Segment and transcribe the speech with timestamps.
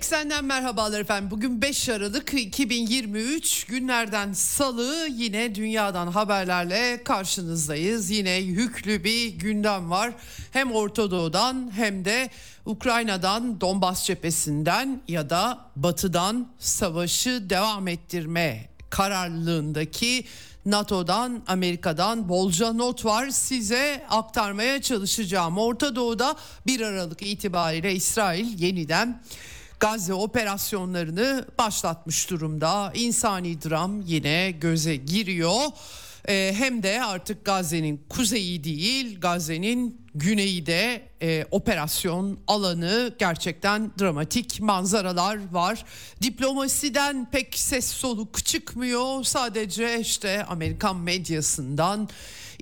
[0.00, 1.30] Eksen'den merhabalar efendim.
[1.30, 8.10] Bugün 5 Aralık 2023 günlerden salı yine dünyadan haberlerle karşınızdayız.
[8.10, 10.12] Yine yüklü bir gündem var.
[10.50, 12.30] Hem Orta Doğu'dan hem de
[12.66, 20.24] Ukrayna'dan, Donbas cephesinden ya da batıdan savaşı devam ettirme kararlılığındaki
[20.66, 23.30] NATO'dan, Amerika'dan bolca not var.
[23.30, 25.58] Size aktarmaya çalışacağım.
[25.58, 26.36] Orta Doğu'da
[26.66, 29.22] 1 Aralık itibariyle İsrail yeniden
[29.80, 32.92] Gazze operasyonlarını başlatmış durumda.
[32.94, 35.60] İnsani dram yine göze giriyor.
[36.28, 44.60] Ee, hem de artık Gazze'nin kuzeyi değil Gazze'nin güneyi de e, operasyon alanı gerçekten dramatik
[44.60, 45.84] manzaralar var.
[46.22, 49.24] Diplomasiden pek ses soluk çıkmıyor.
[49.24, 52.08] Sadece işte Amerikan medyasından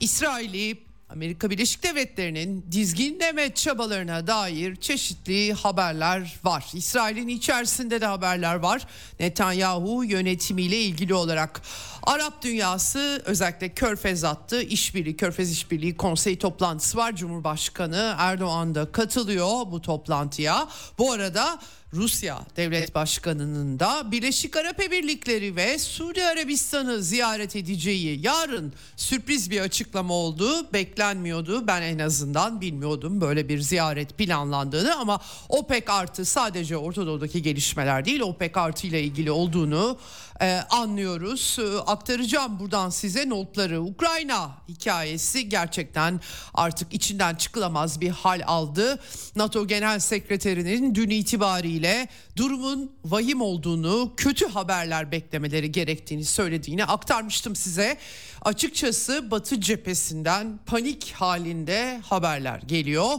[0.01, 6.67] İsrail'i Amerika Birleşik Devletleri'nin dizginleme çabalarına dair çeşitli haberler var.
[6.75, 8.87] İsrail'in içerisinde de haberler var.
[9.21, 11.63] Netanyahu yönetimiyle ilgili olarak
[12.03, 17.17] Arap dünyası özellikle Körfez attı işbirliği Körfez İşbirliği Konsey toplantısı var.
[17.17, 20.69] Cumhurbaşkanı Erdoğan da katılıyor bu toplantıya.
[20.99, 21.59] Bu arada
[21.93, 29.61] Rusya Devlet Başkanı'nın da Birleşik Arap Emirlikleri ve Suudi Arabistan'ı ziyaret edeceği yarın sürpriz bir
[29.61, 30.73] açıklama oldu.
[30.73, 31.67] Beklenmiyordu.
[31.67, 38.05] Ben en azından bilmiyordum böyle bir ziyaret planlandığını ama OPEC artı sadece Orta Doğu'daki gelişmeler
[38.05, 39.99] değil OPEC artı ile ilgili olduğunu
[40.43, 41.57] e, anlıyoruz.
[41.59, 43.83] E, aktaracağım buradan size notları.
[43.83, 46.21] Ukrayna hikayesi gerçekten
[46.55, 49.01] artık içinden çıkılamaz bir hal aldı.
[49.37, 57.99] NATO Genel Sekreterinin dün itibariyle durumun vahim olduğunu, kötü haberler beklemeleri gerektiğini söylediğini aktarmıştım size.
[58.43, 63.13] Açıkçası Batı cephesinden panik halinde haberler geliyor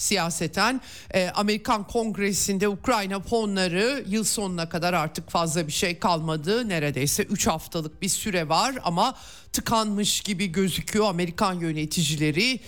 [0.00, 0.80] siyaseten
[1.14, 6.68] e, Amerikan Kongresi'nde Ukrayna fonları yıl sonuna kadar artık fazla bir şey kalmadı.
[6.68, 9.14] Neredeyse 3 haftalık bir süre var ama
[9.52, 12.60] tıkanmış gibi gözüküyor Amerikan yöneticileri.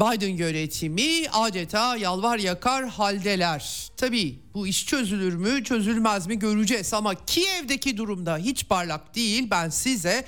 [0.00, 3.90] Biden yönetimi adeta yalvar yakar haldeler.
[3.96, 9.48] Tabii bu iş çözülür mü çözülmez mi göreceğiz ama Kiev'deki durumda hiç parlak değil.
[9.50, 10.24] Ben size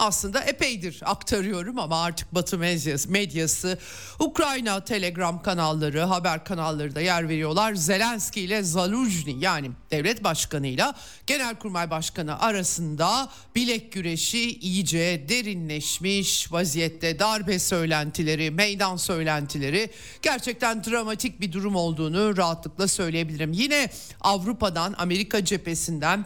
[0.00, 3.78] aslında epeydir aktarıyorum ama artık Batı medyası, medyası
[4.18, 7.74] Ukrayna Telegram kanalları, haber kanalları da yer veriyorlar.
[7.74, 10.94] Zelenski ile Zaluzhny yani devlet başkanıyla
[11.26, 17.18] genelkurmay başkanı arasında bilek güreşi iyice derinleşmiş vaziyette.
[17.18, 19.90] Darbe söylentileri, meydan söylentileri
[20.22, 23.52] gerçekten dramatik bir durum olduğunu rahatlıkla söyleyebilirim.
[23.52, 23.90] Yine
[24.20, 26.24] Avrupa'dan, Amerika cephesinden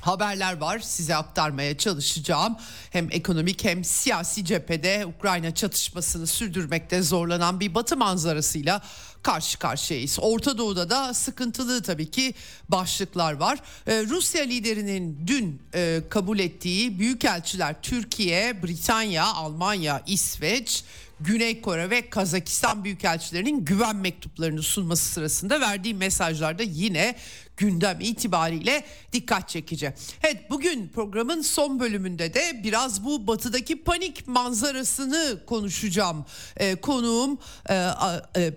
[0.00, 2.56] haberler var size aktarmaya çalışacağım.
[2.90, 8.82] Hem ekonomik hem siyasi cephede Ukrayna çatışmasını sürdürmekte zorlanan bir batı manzarasıyla
[9.22, 10.18] karşı karşıyayız.
[10.20, 12.34] Orta Doğu'da da sıkıntılı tabii ki
[12.68, 13.58] başlıklar var.
[13.86, 20.84] Ee, Rusya liderinin dün e, kabul ettiği büyükelçiler Türkiye, Britanya, Almanya, İsveç,
[21.20, 27.16] Güney Kore ve Kazakistan büyükelçilerinin güven mektuplarını sunması sırasında verdiği mesajlarda yine
[27.56, 29.94] gündem itibariyle dikkat çekici.
[30.22, 36.24] Evet bugün programın son bölümünde de biraz bu batıdaki panik manzarasını konuşacağım.
[36.56, 37.38] Ee, konuğum
[37.68, 37.74] e,
[38.36, 38.52] e,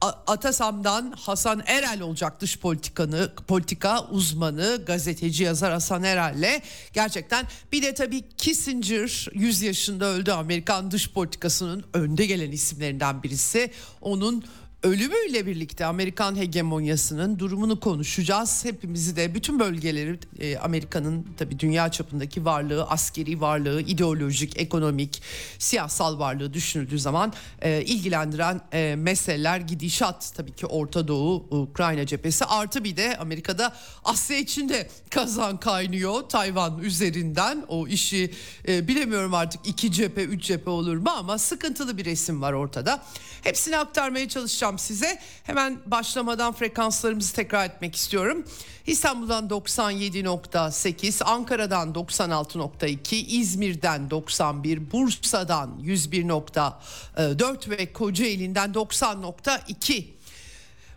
[0.00, 6.62] Atasam'dan Hasan Erel olacak dış politikanı politika uzmanı gazeteci yazar Hasan Erel'le.
[6.92, 10.30] Gerçekten bir de tabii Kissinger 100 yaşında öldü.
[10.30, 13.70] Amerikan dış politikasının önde gelen isimlerinden birisi.
[14.00, 14.44] Onun
[14.82, 18.64] ölümüyle birlikte Amerikan hegemonyasının durumunu konuşacağız.
[18.64, 25.22] Hepimizi de bütün bölgeleri e, Amerika'nın tabi dünya çapındaki varlığı, askeri varlığı, ideolojik, ekonomik,
[25.58, 27.32] siyasal varlığı düşünüldüğü zaman
[27.62, 33.76] e, ilgilendiren e, meseleler gidişat tabii ki Orta Doğu, Ukrayna cephesi artı bir de Amerika'da
[34.04, 38.30] Asya içinde kazan kaynıyor Tayvan üzerinden o işi
[38.68, 43.02] e, bilemiyorum artık iki cephe, üç cephe olur mu ama sıkıntılı bir resim var ortada.
[43.42, 45.18] Hepsini aktarmaya çalışacağım aktaracağım size.
[45.44, 48.44] Hemen başlamadan frekanslarımızı tekrar etmek istiyorum.
[48.86, 60.18] İstanbul'dan 97.8, Ankara'dan 96.2, İzmir'den 91, Bursa'dan 101.4 ve Kocaeli'nden 90.2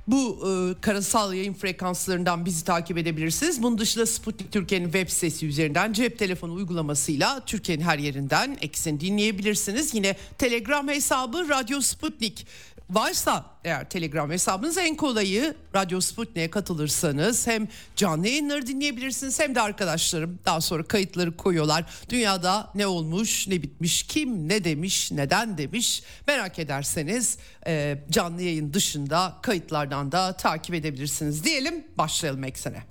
[0.07, 3.63] bu e, karasal yayın frekanslarından bizi takip edebilirsiniz.
[3.63, 9.93] Bunun dışında Sputnik Türkiye'nin web sitesi üzerinden cep telefonu uygulamasıyla Türkiye'nin her yerinden eksin dinleyebilirsiniz.
[9.93, 12.47] Yine Telegram hesabı Radyo Sputnik
[12.91, 19.61] varsa eğer Telegram hesabınız en kolayı Radyo Sputnik'e katılırsanız hem canlı yayınları dinleyebilirsiniz hem de
[19.61, 21.85] arkadaşlarım daha sonra kayıtları koyuyorlar.
[22.09, 28.73] Dünyada ne olmuş, ne bitmiş, kim ne demiş, neden demiş merak ederseniz e, canlı yayın
[28.73, 32.90] dışında kayıtlardan da takip edebilirsiniz diyelim başlayalım eksene.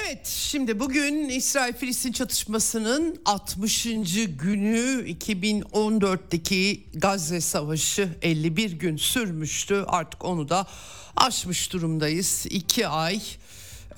[0.00, 3.84] Evet şimdi bugün İsrail-Filistin çatışmasının 60.
[4.38, 9.84] günü 2014'teki Gazze Savaşı 51 gün sürmüştü.
[9.86, 10.66] Artık onu da
[11.16, 12.46] aşmış durumdayız.
[12.50, 13.20] 2 ay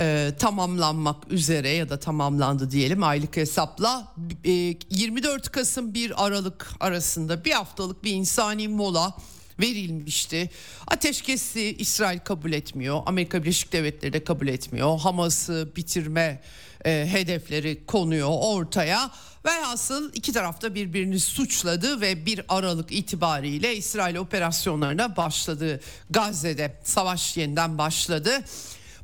[0.00, 4.12] e, tamamlanmak üzere ya da tamamlandı diyelim aylık hesapla.
[4.44, 4.50] E,
[4.90, 9.14] 24 Kasım 1 Aralık arasında bir haftalık bir insani mola
[9.60, 10.50] verilmişti.
[10.86, 13.02] Ateşkesi İsrail kabul etmiyor.
[13.06, 14.98] Amerika Birleşik Devletleri de kabul etmiyor.
[14.98, 16.42] Hamas'ı bitirme
[16.84, 19.10] e, hedefleri konuyor ortaya.
[19.46, 25.80] Velhasıl iki tarafta birbirini suçladı ve bir Aralık itibariyle İsrail operasyonlarına başladı.
[26.10, 28.44] Gazze'de savaş yeniden başladı.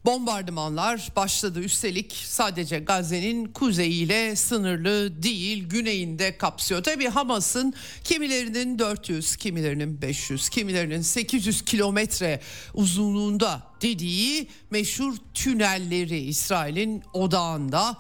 [0.05, 6.83] Bombardımanlar başladı üstelik sadece Gazze'nin kuzeyiyle sınırlı değil güneyinde kapsıyor.
[6.83, 7.75] Tabi Hamas'ın
[8.05, 12.41] kimilerinin 400 kimilerinin 500 kimilerinin 800 kilometre
[12.75, 17.97] uzunluğunda dediği meşhur tünelleri İsrail'in odağında.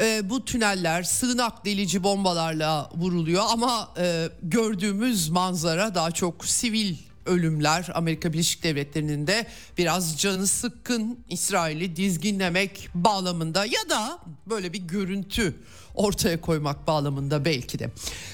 [0.00, 6.96] E, bu tüneller sığınak delici bombalarla vuruluyor ama e, gördüğümüz manzara daha çok sivil
[7.26, 9.46] ölümler Amerika Birleşik Devletleri'nin de
[9.78, 15.54] biraz canı sıkkın İsrail'i dizginlemek bağlamında ya da böyle bir görüntü
[15.94, 17.90] ortaya koymak bağlamında belki de.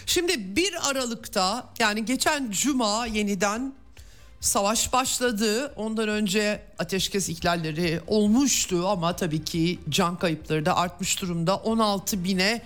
[0.07, 3.73] Şimdi 1 Aralık'ta yani geçen cuma yeniden
[4.41, 5.73] savaş başladı.
[5.77, 11.57] Ondan önce ateşkes ihlalleri olmuştu ama tabii ki can kayıpları da artmış durumda.
[11.57, 12.63] 16 bine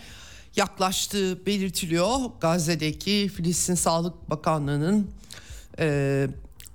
[0.57, 2.21] yaklaştığı belirtiliyor.
[2.41, 5.11] Gazze'deki Filistin Sağlık Bakanlığı'nın
[5.79, 6.27] e,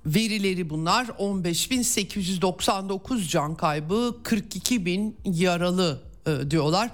[0.06, 1.06] verileri bunlar.
[1.06, 6.90] 15.899 can kaybı 42 bin yaralı e, diyorlar.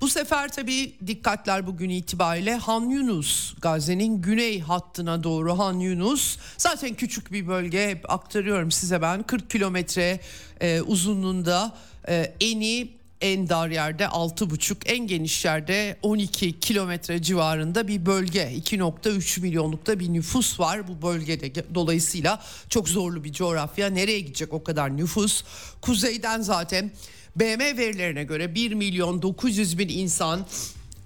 [0.00, 6.38] Bu sefer tabii dikkatler bugün itibariyle Han Yunus Gazze'nin güney hattına doğru Han Yunus.
[6.58, 9.22] Zaten küçük bir bölge hep aktarıyorum size ben.
[9.22, 10.20] 40 kilometre
[10.60, 11.76] e, uzunluğunda
[12.08, 19.40] e, eni en dar yerde 6,5 en geniş yerde 12 kilometre civarında bir bölge 2.3
[19.40, 24.96] milyonlukta bir nüfus var bu bölgede dolayısıyla çok zorlu bir coğrafya nereye gidecek o kadar
[24.96, 25.44] nüfus
[25.80, 26.90] kuzeyden zaten
[27.36, 30.46] BM verilerine göre 1 milyon 900 bin insan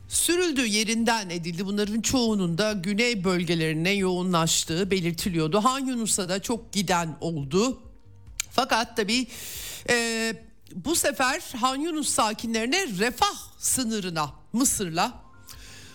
[0.08, 1.66] sürüldüğü yerinden edildi.
[1.66, 5.64] Bunların çoğunun da güney bölgelerine yoğunlaştığı belirtiliyordu.
[5.64, 7.82] Han Yunus'a da çok giden oldu.
[8.50, 9.26] Fakat tabii
[9.91, 10.32] e,
[10.75, 15.23] bu sefer Han Yunus sakinlerine refah sınırına Mısır'la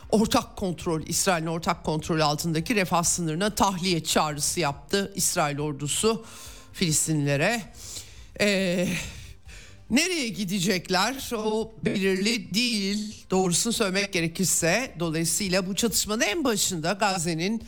[0.10, 6.26] ortak kontrol İsrail'in ortak kontrol altındaki refah sınırına tahliye çağrısı yaptı İsrail ordusu
[6.74, 7.62] Filistinlilere.
[8.40, 8.88] Ee,
[9.90, 17.64] nereye gidecekler o belirli değil doğrusunu söylemek gerekirse dolayısıyla bu çatışmanın en başında Gazze'nin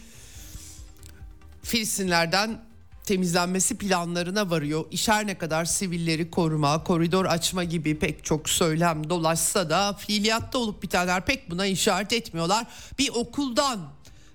[1.64, 2.73] Filistinlerden
[3.04, 4.86] temizlenmesi planlarına varıyor.
[4.92, 10.84] İşer ne kadar sivilleri koruma, koridor açma gibi pek çok söylem dolaşsa da fiiliyatta olup
[10.84, 12.66] bitenler pek buna işaret etmiyorlar.
[13.00, 13.80] Bir okuldan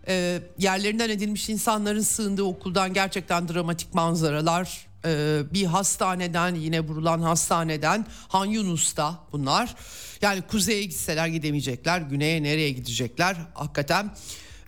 [0.09, 8.07] e, yerlerinden edilmiş insanların sığındığı okuldan gerçekten dramatik manzaralar e, bir hastaneden yine vurulan hastaneden
[8.29, 9.75] Han Yunus'ta bunlar.
[10.23, 14.11] Yani kuzeye gitseler gidemeyecekler, güneye nereye gidecekler hakikaten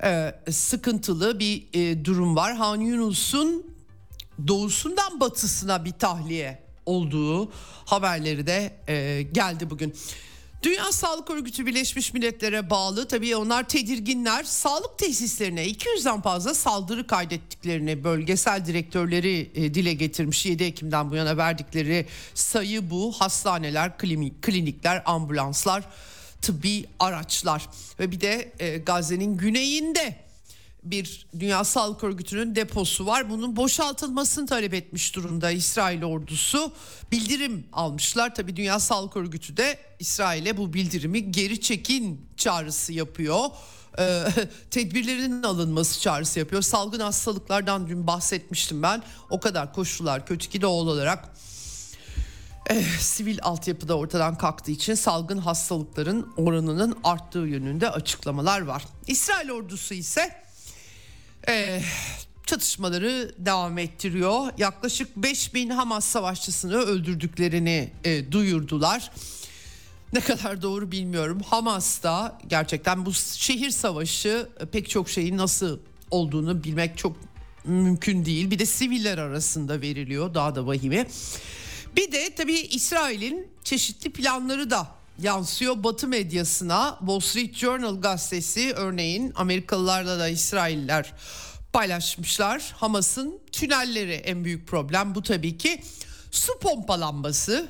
[0.03, 2.55] e, sıkıntılı bir e, durum var.
[2.55, 3.71] Han Yunus'un
[4.49, 7.53] doğusundan batısına bir tahliye olduğu
[7.85, 9.95] haberleri de e, geldi bugün.
[10.63, 14.45] Dünya Sağlık Örgütü Birleşmiş Milletler'e bağlı tabii onlar tedirginler.
[14.45, 20.47] Sağlık tesislerine 200'den fazla saldırı kaydettiklerini bölgesel direktörleri e, dile getirmiş.
[20.47, 23.13] 7 Ekim'den bu yana verdikleri sayı bu.
[23.13, 23.99] Hastaneler,
[24.43, 25.85] klinikler, ambulanslar,
[26.43, 27.69] tıbbi araçlar
[28.01, 30.17] ve bir de e, Gazze'nin güneyinde
[30.83, 33.31] bir Dünya Sağlık Örgütü'nün deposu var.
[33.31, 36.73] Bunun boşaltılmasını talep etmiş durumda İsrail ordusu.
[37.13, 38.35] Bildirim almışlar.
[38.35, 43.45] Tabii Dünya Sağlık Örgütü de İsrail'e bu bildirimi geri çekin çağrısı yapıyor.
[43.99, 44.25] Ee,
[44.71, 46.63] tedbirlerinin alınması çağrısı yapıyor.
[46.63, 49.03] Salgın hastalıklardan dün bahsetmiştim ben.
[49.31, 51.35] O kadar koşullar kötü ki doğal olarak
[52.71, 58.85] eh, sivil altyapıda ortadan kalktığı için salgın hastalıkların oranının arttığı yönünde açıklamalar var.
[59.07, 60.50] İsrail ordusu ise
[61.51, 61.83] e,
[62.47, 64.53] çatışmaları devam ettiriyor.
[64.59, 69.11] Yaklaşık 5000 Hamas savaşçısını öldürdüklerini e, duyurdular.
[70.13, 71.41] Ne kadar doğru bilmiyorum.
[71.47, 75.79] Hamas da gerçekten bu şehir savaşı e, pek çok şeyin nasıl
[76.11, 77.17] olduğunu bilmek çok
[77.65, 78.51] mümkün değil.
[78.51, 81.07] Bir de siviller arasında veriliyor daha da vahimi.
[81.97, 86.97] Bir de tabii İsrail'in çeşitli planları da yansıyor Batı medyasına.
[86.99, 91.13] Wall Street Journal gazetesi örneğin Amerikalılarla da İsrailler
[91.73, 92.73] paylaşmışlar.
[92.77, 95.83] Hamas'ın tünelleri en büyük problem bu tabii ki.
[96.31, 97.69] Su pompalanması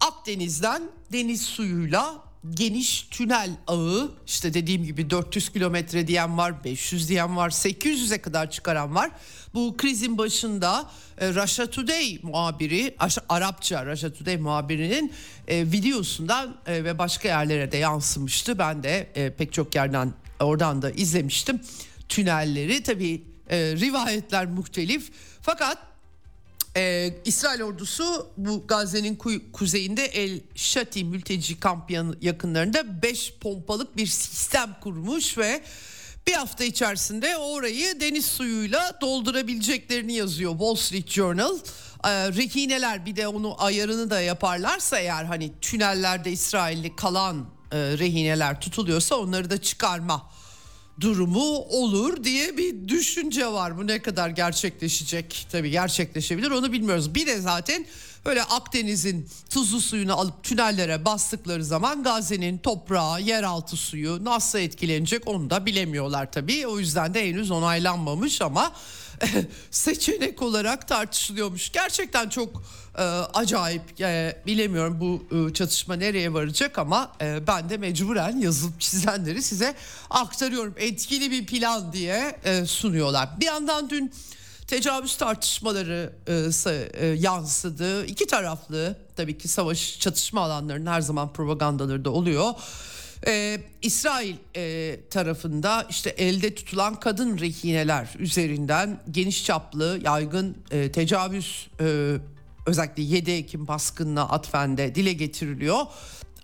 [0.00, 7.36] Akdeniz'den deniz suyuyla geniş tünel ağı işte dediğim gibi 400 kilometre diyen var 500 diyen
[7.36, 9.10] var 800'e kadar çıkaran var.
[9.54, 12.96] Bu krizin başında e, Russia Today muhabiri
[13.28, 15.12] Arapça Russia Today muhabirinin
[15.48, 18.58] e, videosundan e, ve başka yerlere de yansımıştı.
[18.58, 21.60] Ben de e, pek çok yerden oradan da izlemiştim
[22.08, 22.82] tünelleri.
[22.82, 25.10] Tabii e, rivayetler muhtelif
[25.42, 25.78] fakat
[26.78, 34.06] ee, İsrail ordusu bu Gazze'nin ku- kuzeyinde El Shati mülteci kamp yakınlarında 5 pompalık bir
[34.06, 35.62] sistem kurmuş ve
[36.26, 41.58] bir hafta içerisinde orayı deniz suyuyla doldurabileceklerini yazıyor Wall Street Journal.
[42.04, 48.60] Ee, rehineler bir de onu ayarını da yaparlarsa eğer hani tünellerde İsrailli kalan e, rehineler
[48.60, 50.30] tutuluyorsa onları da çıkarma
[51.00, 53.78] durumu olur diye bir düşünce var.
[53.78, 55.46] Bu ne kadar gerçekleşecek?
[55.52, 57.14] Tabii gerçekleşebilir onu bilmiyoruz.
[57.14, 57.86] Bir de zaten
[58.26, 65.50] böyle Akdeniz'in tuzlu suyunu alıp tünellere bastıkları zaman Gazze'nin toprağı, yeraltı suyu nasıl etkilenecek onu
[65.50, 66.66] da bilemiyorlar tabii.
[66.66, 68.72] O yüzden de henüz onaylanmamış ama
[69.70, 71.72] seçenek olarak tartışılıyormuş.
[71.72, 72.62] Gerçekten çok
[72.98, 73.02] e,
[73.34, 79.42] acayip e, bilemiyorum bu e, çatışma nereye varacak ama e, ben de mecburen yazıp çizenleri
[79.42, 79.74] size
[80.10, 80.74] aktarıyorum.
[80.76, 83.28] Etkili bir plan diye e, sunuyorlar.
[83.40, 84.12] Bir yandan dün
[84.66, 86.50] tecavüz tartışmaları e,
[86.92, 88.06] e, yansıdı.
[88.06, 92.54] İki taraflı tabii ki savaş çatışma alanlarının her zaman propagandaları da oluyor.
[93.26, 101.68] Ee, İsrail e, tarafında işte elde tutulan kadın rehineler üzerinden geniş çaplı yaygın e, tecavüz
[101.80, 102.16] e,
[102.68, 105.86] özellikle 7 Ekim baskınına atfende dile getiriliyor.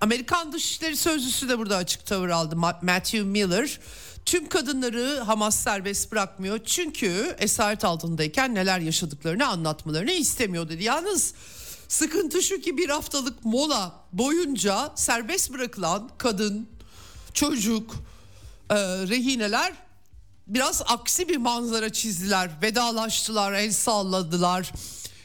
[0.00, 3.80] Amerikan Dışişleri Sözcüsü de burada açık tavır aldı Matthew Miller.
[4.26, 10.84] Tüm kadınları Hamas serbest bırakmıyor çünkü esaret altındayken neler yaşadıklarını anlatmalarını istemiyor dedi.
[10.84, 11.34] Yalnız
[11.88, 16.68] sıkıntı şu ki bir haftalık mola boyunca serbest bırakılan kadın,
[17.34, 17.94] çocuk,
[18.70, 18.76] e,
[19.08, 19.72] rehineler
[20.46, 22.50] biraz aksi bir manzara çizdiler.
[22.62, 24.72] Vedalaştılar, el salladılar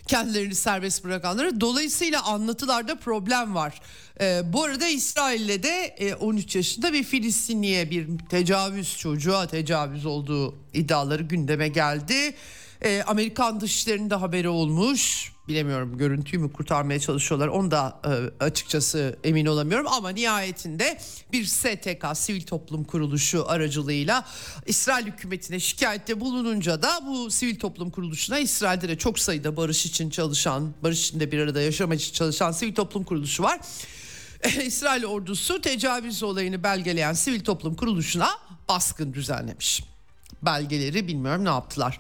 [0.10, 1.62] kendilerini serbest bırakanları.
[1.62, 3.82] Dolayısıyla anlatılarda problem var.
[4.22, 10.56] Ee, bu arada İsrail'le de e, 13 yaşında bir Filistinliye bir tecavüz çocuğa tecavüz olduğu
[10.74, 12.36] iddiaları gündeme geldi.
[12.82, 15.32] Ee, Amerikan dışişlerinin de haberi olmuş.
[15.50, 19.88] Bilemiyorum görüntüyü mü kurtarmaya çalışıyorlar onu da e, açıkçası emin olamıyorum.
[19.88, 21.00] Ama nihayetinde
[21.32, 24.26] bir STK sivil toplum kuruluşu aracılığıyla
[24.66, 30.10] İsrail hükümetine şikayette bulununca da bu sivil toplum kuruluşuna İsrail'de de çok sayıda barış için
[30.10, 33.60] çalışan, barış içinde bir arada yaşamak için çalışan sivil toplum kuruluşu var.
[34.66, 38.30] İsrail ordusu tecavüz olayını belgeleyen sivil toplum kuruluşuna
[38.68, 39.89] baskın düzenlemiş
[40.42, 41.98] belgeleri bilmiyorum ne yaptılar.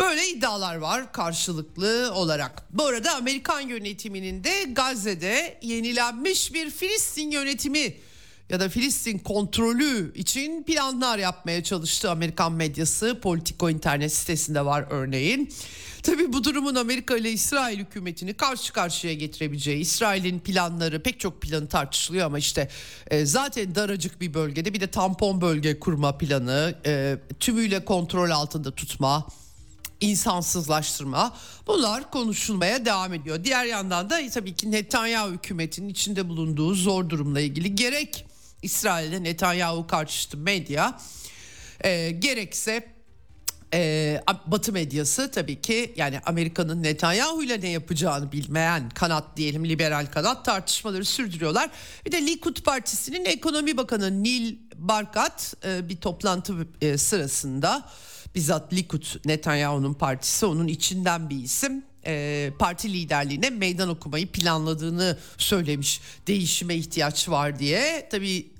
[0.00, 2.64] Böyle iddialar var karşılıklı olarak.
[2.70, 7.94] Bu arada Amerikan yönetiminin de Gazze'de yenilenmiş bir Filistin yönetimi
[8.52, 13.20] ya da Filistin kontrolü için planlar yapmaya çalıştı Amerikan medyası.
[13.20, 15.52] Politico internet sitesinde var örneğin.
[16.02, 21.68] Tabii bu durumun Amerika ile İsrail hükümetini karşı karşıya getirebileceği, İsrail'in planları pek çok planı
[21.68, 22.68] tartışılıyor ama işte
[23.06, 28.70] e, zaten daracık bir bölgede bir de tampon bölge kurma planı, e, tümüyle kontrol altında
[28.70, 29.26] tutma,
[30.00, 33.44] insansızlaştırma bunlar konuşulmaya devam ediyor.
[33.44, 38.26] Diğer yandan da tabii ki Netanyahu hükümetinin içinde bulunduğu zor durumla ilgili gerek
[38.62, 41.00] İsrail'de Netanyahu karşıtı medya
[41.84, 42.92] e, gerekse
[43.74, 50.06] e, Batı medyası tabii ki yani Amerika'nın Netanyahu ile ne yapacağını bilmeyen kanat diyelim liberal
[50.06, 51.70] kanat tartışmaları sürdürüyorlar.
[52.06, 57.88] Bir de Likud Partisi'nin ekonomi bakanı Nil Barkat e, bir toplantı e, sırasında
[58.34, 66.00] bizzat Likud Netanyahu'nun partisi onun içinden bir isim e, parti liderliğine meydan okumayı planladığını söylemiş.
[66.26, 68.08] Değişime ihtiyaç var diye.
[68.10, 68.51] Tabii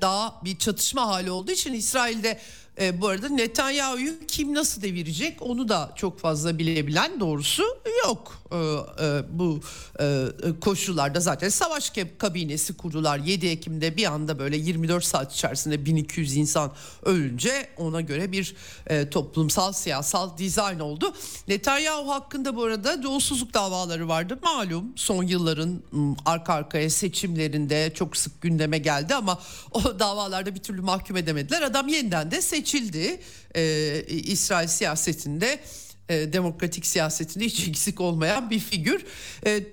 [0.00, 2.40] daha bir çatışma hali olduğu için İsrail'de
[2.80, 7.62] e, bu arada Netanyahu'yu kim nasıl devirecek onu da çok fazla bilebilen doğrusu
[8.04, 8.42] yok.
[8.52, 9.60] E, e, bu
[10.00, 10.24] e,
[10.60, 13.18] koşullarda zaten savaş kabinesi kurdular.
[13.18, 16.72] 7 Ekim'de bir anda böyle 24 saat içerisinde 1200 insan
[17.04, 18.54] ölünce ona göre bir
[18.86, 21.14] e, toplumsal siyasal dizayn oldu.
[21.48, 24.38] Netanyahu hakkında bu arada yolsuzluk davaları vardı.
[24.42, 25.82] Malum son yılların
[26.26, 29.38] arka arkaya seçimlerinde çok sık gündeme geldi ama
[29.72, 31.62] o davalarda bir türlü mahkum edemediler.
[31.62, 33.20] Adam yeniden de seçildi seçildi
[33.54, 35.60] e, İsrail siyasetinde
[36.08, 39.04] e, demokratik siyasetinde hiç eksik olmayan bir figür.
[39.46, 39.64] E,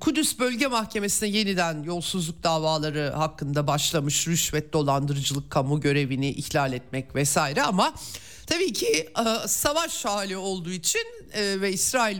[0.00, 7.62] Kudüs Bölge Mahkemesi'ne yeniden yolsuzluk davaları hakkında başlamış rüşvet, dolandırıcılık, kamu görevini ihlal etmek vesaire
[7.62, 7.94] ama
[8.46, 12.18] tabii ki e, savaş hali olduğu için e, ve İsrail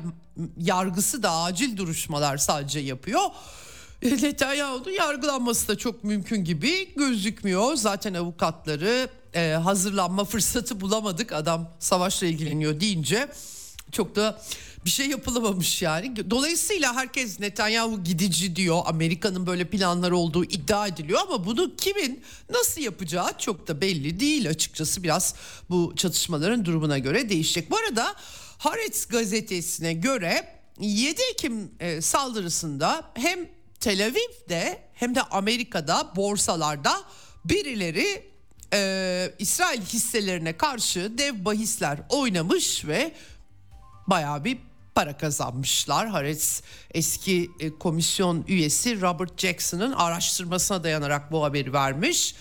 [0.57, 3.23] yargısı da acil duruşmalar sadece yapıyor.
[4.03, 7.75] Netanyahu'nun yargılanması da çok mümkün gibi gözükmüyor.
[7.75, 11.33] Zaten avukatları e, hazırlanma fırsatı bulamadık.
[11.33, 13.29] Adam savaşla ilgileniyor deyince
[13.93, 14.43] çok da
[14.85, 16.31] bir şey yapılamamış yani.
[16.31, 18.83] Dolayısıyla herkes Netanyahu gidici diyor.
[18.87, 24.49] Amerika'nın böyle planları olduğu iddia ediliyor ama bunu kimin nasıl yapacağı çok da belli değil
[24.49, 25.03] açıkçası.
[25.03, 25.35] Biraz
[25.71, 27.71] bu çatışmaların durumuna göre değişecek.
[27.71, 28.15] Bu arada
[28.59, 30.49] Haaretz gazetesine göre
[30.81, 33.49] 7 Ekim e, saldırısında hem
[33.81, 37.03] Tel Aviv'de hem de Amerika'da borsalarda
[37.45, 38.34] birileri
[38.75, 43.13] e, İsrail hisselerine karşı dev bahisler oynamış ve
[44.07, 44.59] bayağı bir
[44.95, 46.09] para kazanmışlar.
[46.09, 46.63] Haaretz
[46.95, 52.35] eski e, komisyon üyesi Robert Jackson'ın araştırmasına dayanarak bu haberi vermiş.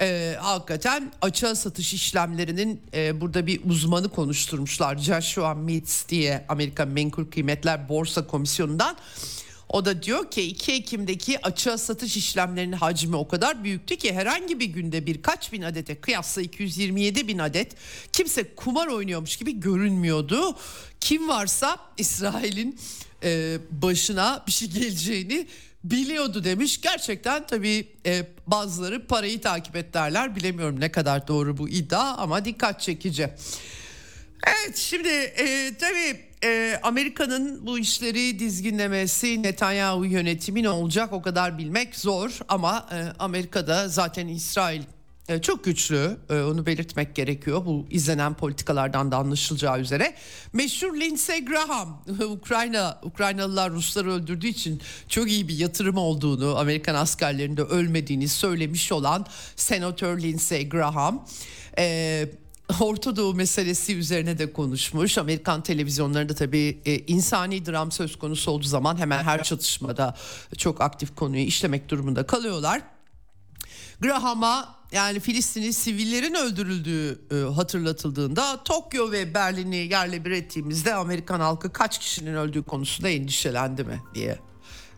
[0.00, 4.98] E, hakikaten açığa satış işlemlerinin e, burada bir uzmanı konuşturmuşlar.
[4.98, 8.96] Joshua Meads diye Amerika Menkul Kıymetler Borsa Komisyonu'ndan.
[9.68, 14.60] O da diyor ki 2 Ekim'deki açığa satış işlemlerinin hacmi o kadar büyüktü ki herhangi
[14.60, 17.72] bir günde birkaç bin adete kıyasla 227 bin adet
[18.12, 20.56] kimse kumar oynuyormuş gibi görünmüyordu.
[21.00, 22.78] Kim varsa İsrail'in
[23.22, 25.46] e, başına bir şey geleceğini
[25.84, 26.80] biliyordu demiş.
[26.80, 30.36] Gerçekten tabii e, bazıları parayı takip et derler.
[30.36, 33.30] Bilemiyorum ne kadar doğru bu iddia ama dikkat çekici.
[34.46, 41.58] Evet şimdi e, tabii e, Amerika'nın bu işleri dizginlemesi Netanyahu yönetimi ne olacak o kadar
[41.58, 42.38] bilmek zor.
[42.48, 44.82] Ama e, Amerika'da zaten İsrail
[45.28, 46.16] e, çok güçlü.
[46.30, 47.64] E, onu belirtmek gerekiyor.
[47.64, 50.14] Bu izlenen politikalardan da anlaşılacağı üzere.
[50.52, 57.62] Meşhur Lindsey Graham Ukrayna Ukraynalılar Rusları öldürdüğü için çok iyi bir yatırım olduğunu Amerikan askerlerinde
[57.62, 61.26] ölmediğini söylemiş olan Senatör Lindsey Graham.
[61.78, 62.28] E,
[62.80, 65.18] Orta Doğu meselesi üzerine de konuşmuş.
[65.18, 70.16] Amerikan televizyonlarında tabii e, insani dram söz konusu olduğu zaman hemen her çatışmada
[70.58, 72.82] çok aktif konuyu işlemek durumunda kalıyorlar.
[74.00, 81.72] Graham'a yani Filistinli sivillerin öldürüldüğü e, hatırlatıldığında Tokyo ve Berlin'i yerle bir ettiğimizde Amerikan halkı
[81.72, 84.38] kaç kişinin öldüğü konusunda endişelendi mi diye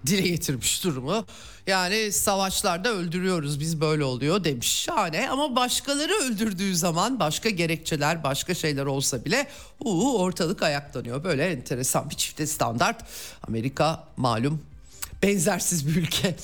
[0.08, 1.24] dile getirmiş durumu.
[1.66, 4.82] Yani savaşlarda öldürüyoruz biz böyle oluyor demiş.
[4.82, 9.46] Şahane ama başkaları öldürdüğü zaman başka gerekçeler başka şeyler olsa bile
[9.80, 11.24] uu, ortalık ayaklanıyor.
[11.24, 13.04] Böyle enteresan bir çifte standart.
[13.48, 14.62] Amerika malum
[15.22, 16.36] benzersiz bir ülke.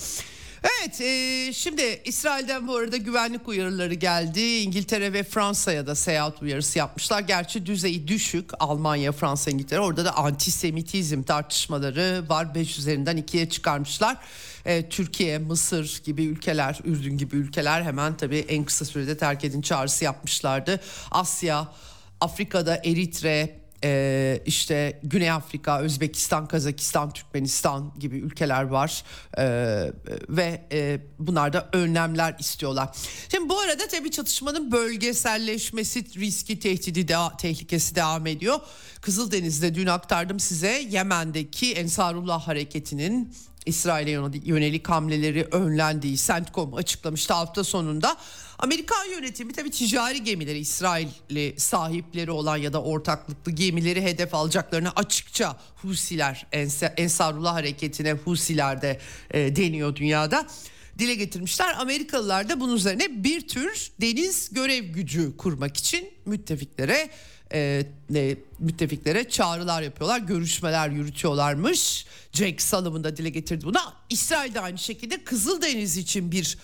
[0.65, 4.41] Evet e, şimdi İsrail'den bu arada güvenlik uyarıları geldi.
[4.41, 7.21] İngiltere ve Fransa'ya da seyahat uyarısı yapmışlar.
[7.21, 9.81] Gerçi düzeyi düşük Almanya, Fransa, İngiltere.
[9.81, 12.55] Orada da antisemitizm tartışmaları var.
[12.55, 14.17] 5 üzerinden 2'ye çıkarmışlar.
[14.65, 19.63] E, Türkiye, Mısır gibi ülkeler, Ürdün gibi ülkeler hemen tabii en kısa sürede terk edin
[19.63, 20.81] çağrısı yapmışlardı.
[21.11, 21.73] Asya,
[22.21, 29.05] Afrika'da Eritre, ee, işte Güney Afrika, Özbekistan, Kazakistan, Türkmenistan gibi ülkeler var
[29.39, 29.93] ee,
[30.29, 32.89] ve e, bunlar önlemler istiyorlar.
[33.31, 38.61] Şimdi bu arada tabii çatışmanın bölgeselleşmesi riski, tehdidi, de, tehlikesi devam ediyor.
[39.01, 43.35] Kızıldeniz'de dün aktardım size Yemen'deki Ensarullah hareketinin
[43.67, 44.11] İsrail'e
[44.45, 48.17] yönelik hamleleri önlendiği CENTCOM açıklamıştı hafta sonunda.
[48.59, 55.57] Amerikan yönetimi tabii ticari gemileri İsrailli sahipleri olan ya da ortaklıklı gemileri hedef alacaklarını açıkça
[55.77, 56.47] Husiler
[56.97, 60.47] Ensarullah hareketine Husiler de e, deniyor dünyada
[60.99, 61.75] dile getirmişler.
[61.79, 67.11] Amerikalılar da bunun üzerine bir tür deniz görev gücü kurmak için müttefiklere
[67.53, 67.87] e,
[68.59, 72.07] müttefiklere çağrılar yapıyorlar, görüşmeler yürütüyorlarmış.
[72.33, 73.95] Jake Sullivan da dile getirdi buna.
[74.11, 76.59] İsrail de aynı şekilde Kızıldeniz için bir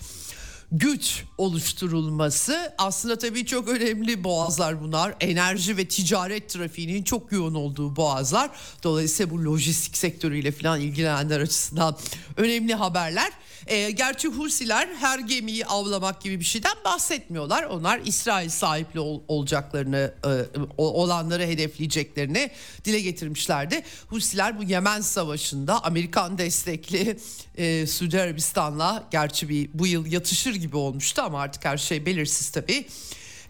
[0.71, 5.15] güç oluşturulması aslında tabii çok önemli boğazlar bunlar.
[5.19, 8.51] Enerji ve ticaret trafiğinin çok yoğun olduğu boğazlar.
[8.83, 11.97] Dolayısıyla bu lojistik sektörüyle falan ilgilenenler açısından
[12.37, 13.31] önemli haberler.
[13.67, 17.63] E, gerçi Husiler her gemiyi avlamak gibi bir şeyden bahsetmiyorlar.
[17.63, 22.51] Onlar İsrail sahipli ol, olacaklarını, e, olanları hedefleyeceklerini
[22.85, 23.83] dile getirmişlerdi.
[24.07, 27.17] Husiler bu Yemen Savaşı'nda Amerikan destekli
[27.57, 32.49] e, Suudi Arabistan'la gerçi bir bu yıl yatışır gibi olmuştu ama artık her şey belirsiz
[32.49, 32.87] tabii.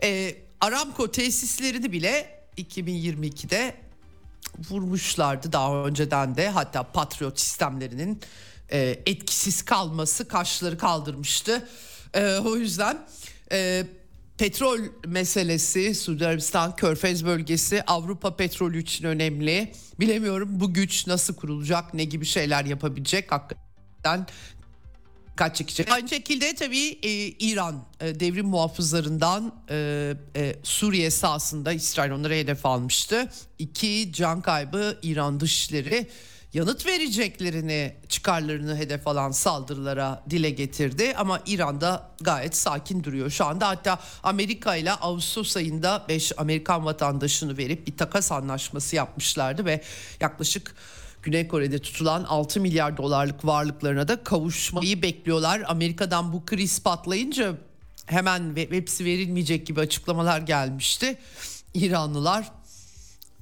[0.04, 3.76] E, Aramco tesislerini bile 2022'de
[4.69, 8.21] vurmuşlardı daha önceden de hatta Patriot sistemlerinin
[8.71, 11.67] e, etkisiz kalması kaşları kaldırmıştı.
[12.13, 12.97] E, o yüzden
[13.51, 13.84] e,
[14.38, 19.71] petrol meselesi Suudi Arabistan Körfez bölgesi Avrupa petrolü için önemli.
[19.99, 24.27] Bilemiyorum bu güç nasıl kurulacak ne gibi şeyler yapabilecek hakikaten
[25.36, 25.91] kaç çekecek.
[25.91, 32.65] Aynı şekilde tabii e, İran e, devrim muhafızlarından e, e, Suriye sahasında İsrail onları hedef
[32.65, 33.31] almıştı.
[33.60, 36.07] İki can kaybı İran dışişleri
[36.54, 43.68] yanıt vereceklerini çıkarlarını hedef alan saldırılara dile getirdi ama İran'da gayet sakin duruyor şu anda
[43.68, 49.82] hatta Amerika ile Ağustos ayında 5 Amerikan vatandaşını verip bir takas anlaşması yapmışlardı ve
[50.20, 50.76] yaklaşık
[51.24, 55.64] Güney Kore'de tutulan 6 milyar dolarlık varlıklarına da kavuşmayı bekliyorlar.
[55.68, 57.56] Amerika'dan bu kriz patlayınca
[58.06, 61.18] hemen hepsi verilmeyecek gibi açıklamalar gelmişti.
[61.74, 62.52] İranlılar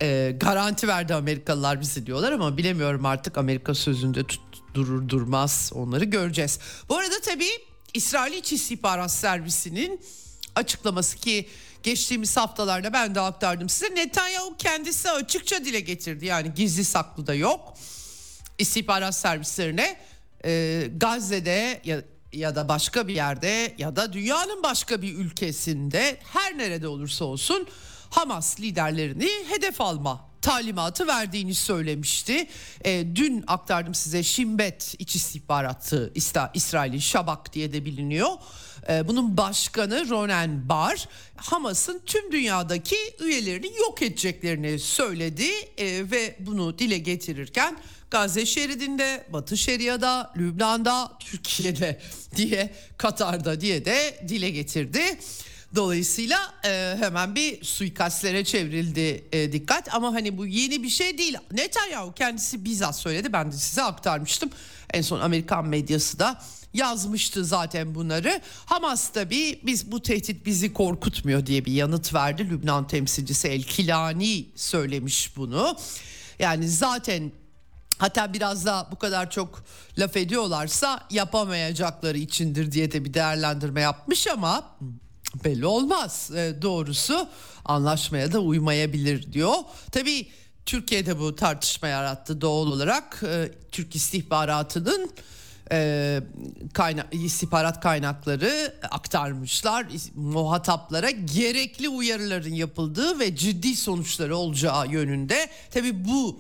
[0.02, 4.42] e, garanti verdi Amerikalılar bizi diyorlar ama bilemiyorum artık Amerika sözünde tut,
[4.74, 6.60] durur durmaz onları göreceğiz.
[6.90, 7.50] Bu arada tabii
[7.94, 10.02] İsrail İç İstihbarat Servisi'nin
[10.56, 11.48] açıklaması ki
[11.84, 13.96] geçtiğimiz haftalarda ben de aktardım size.
[13.96, 17.74] Netanyahu kendisi açıkça dile getirdi yani gizli saklı da yok.
[18.58, 20.00] İstihbarat servislerine
[20.46, 22.02] e, Gazze'de ya,
[22.34, 27.68] ya da başka bir yerde ya da dünyanın başka bir ülkesinde her nerede olursa olsun
[28.10, 32.48] Hamas liderlerini hedef alma talimatı verdiğini söylemişti.
[32.86, 36.12] E, dün aktardım size Şimbet İç İstihbaratı
[36.54, 38.30] İsrail'in Şabak diye de biliniyor.
[38.90, 46.80] E, bunun başkanı Ronen Bar Hamas'ın tüm dünyadaki üyelerini yok edeceklerini söyledi e, ve bunu
[46.80, 47.78] dile getirirken
[48.12, 52.00] Gazze şeridinde, Batı Şeria'da, Lübnan'da, Türkiye'de
[52.36, 55.20] diye Katar'da diye de dile getirdi.
[55.76, 61.38] Dolayısıyla e, hemen bir suikastlere çevrildi e, dikkat ama hani bu yeni bir şey değil.
[61.52, 64.50] Netanyahu kendisi bizzat söyledi ben de size aktarmıştım.
[64.94, 66.42] En son Amerikan medyası da
[66.74, 68.42] yazmıştı zaten bunları.
[68.66, 72.50] Hamas tabi biz bu tehdit bizi korkutmuyor diye bir yanıt verdi.
[72.50, 75.78] Lübnan temsilcisi El Kilani söylemiş bunu.
[76.40, 77.32] Yani zaten
[78.00, 79.64] Hatta biraz da bu kadar çok
[79.98, 84.78] laf ediyorlarsa yapamayacakları içindir diye de bir değerlendirme yapmış ama
[85.44, 87.28] belli olmaz e, doğrusu
[87.66, 89.54] anlaşmaya da uymayabilir diyor.
[89.92, 90.28] Tabii
[90.66, 95.12] Türkiye'de bu tartışma yarattı doğal olarak e, Türk istihbaratının
[95.72, 96.20] e,
[96.74, 105.50] kayna istihbarat kaynakları aktarmışlar muhataplara gerekli uyarıların yapıldığı ve ciddi sonuçları olacağı yönünde.
[105.72, 106.40] Tabii bu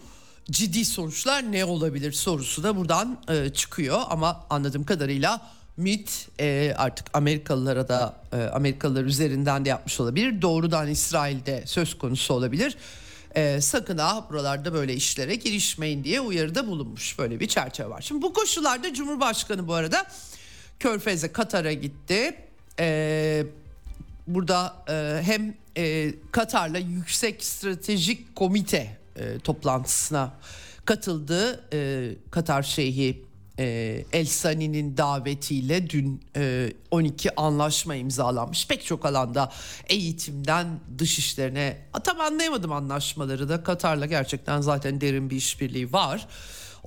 [0.52, 5.41] ciddi sonuçlar ne olabilir sorusu da buradan e, çıkıyor ama anladığım kadarıyla
[5.80, 10.42] MIT e, artık Amerikalılara da e, Amerikalılar üzerinden de yapmış olabilir.
[10.42, 12.78] Doğrudan İsrail'de söz konusu olabilir.
[13.36, 17.20] E, sakın ha buralarda böyle işlere girişmeyin diye uyarıda bulunmuş.
[17.20, 18.02] Böyle bir çerçeve var.
[18.02, 20.08] Şimdi bu koşullarda Cumhurbaşkanı bu arada
[20.80, 22.36] Körfez'e Katar'a gitti.
[22.80, 23.44] E,
[24.28, 30.34] burada e, hem e, Katar'la Yüksek Stratejik Komite e, toplantısına
[30.86, 31.63] katıldı.
[31.74, 33.29] E, Katar Şeyhi
[33.60, 38.67] e, El Sani'nin davetiyle dün e, 12 anlaşma imzalanmış.
[38.67, 39.52] Pek çok alanda
[39.88, 46.28] eğitimden dış işlerine tam anlayamadım anlaşmaları da Katar'la gerçekten zaten derin bir işbirliği var.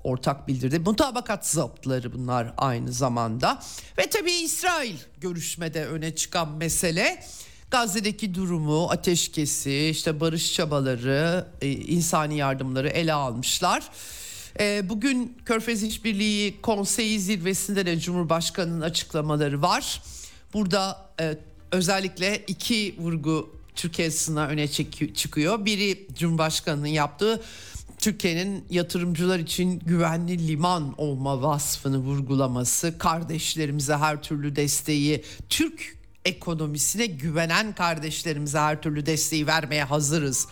[0.05, 0.79] Ortak bildirdi.
[0.79, 3.63] Mutabakat zaptları bunlar aynı zamanda.
[3.99, 7.25] Ve tabii İsrail görüşmede öne çıkan mesele
[7.71, 13.91] Gazze'deki durumu, ateşkesi, işte barış çabaları, e, insani yardımları ele almışlar.
[14.61, 20.03] E, bugün Körfez İşbirliği Konseyi zirvesinde de Cumhurbaşkanı'nın açıklamaları var.
[20.55, 21.39] Burada e,
[21.71, 24.69] özellikle iki vurgu Türkiye açısından öne
[25.15, 25.65] çıkıyor.
[25.65, 27.43] Biri Cumhurbaşkanı'nın yaptığı
[27.99, 37.75] Türkiye'nin yatırımcılar için güvenli liman olma vasfını vurgulaması, kardeşlerimize her türlü desteği, Türk ekonomisine güvenen
[37.75, 40.49] kardeşlerimize her türlü desteği vermeye hazırız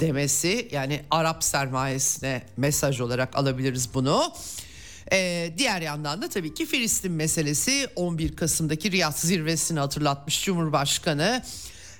[0.00, 4.32] demesi yani Arap sermayesine mesaj olarak alabiliriz bunu.
[5.12, 11.42] Ee, diğer yandan da tabii ki Filistin meselesi 11 Kasım'daki Riyad zirvesini hatırlatmış Cumhurbaşkanı.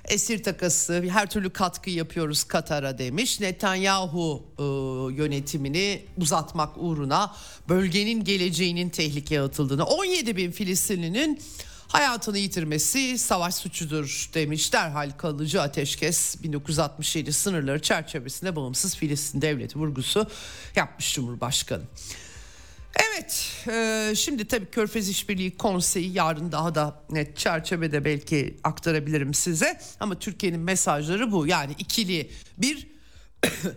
[0.05, 3.39] Esir takası her türlü katkı yapıyoruz Katar'a demiş.
[3.39, 4.63] Netanyahu e,
[5.15, 7.35] yönetimini uzatmak uğruna
[7.69, 11.41] bölgenin geleceğinin tehlikeye atıldığını 17 bin Filistinlinin
[11.91, 14.73] hayatını yitirmesi savaş suçudur demiş.
[14.73, 20.27] Derhal kalıcı ateşkes 1967 sınırları çerçevesinde bağımsız Filistin devleti vurgusu
[20.75, 21.83] yapmış Cumhurbaşkanı.
[22.95, 29.79] Evet e, şimdi tabii Körfez İşbirliği Konseyi yarın daha da net çerçevede belki aktarabilirim size.
[29.99, 32.87] Ama Türkiye'nin mesajları bu yani ikili bir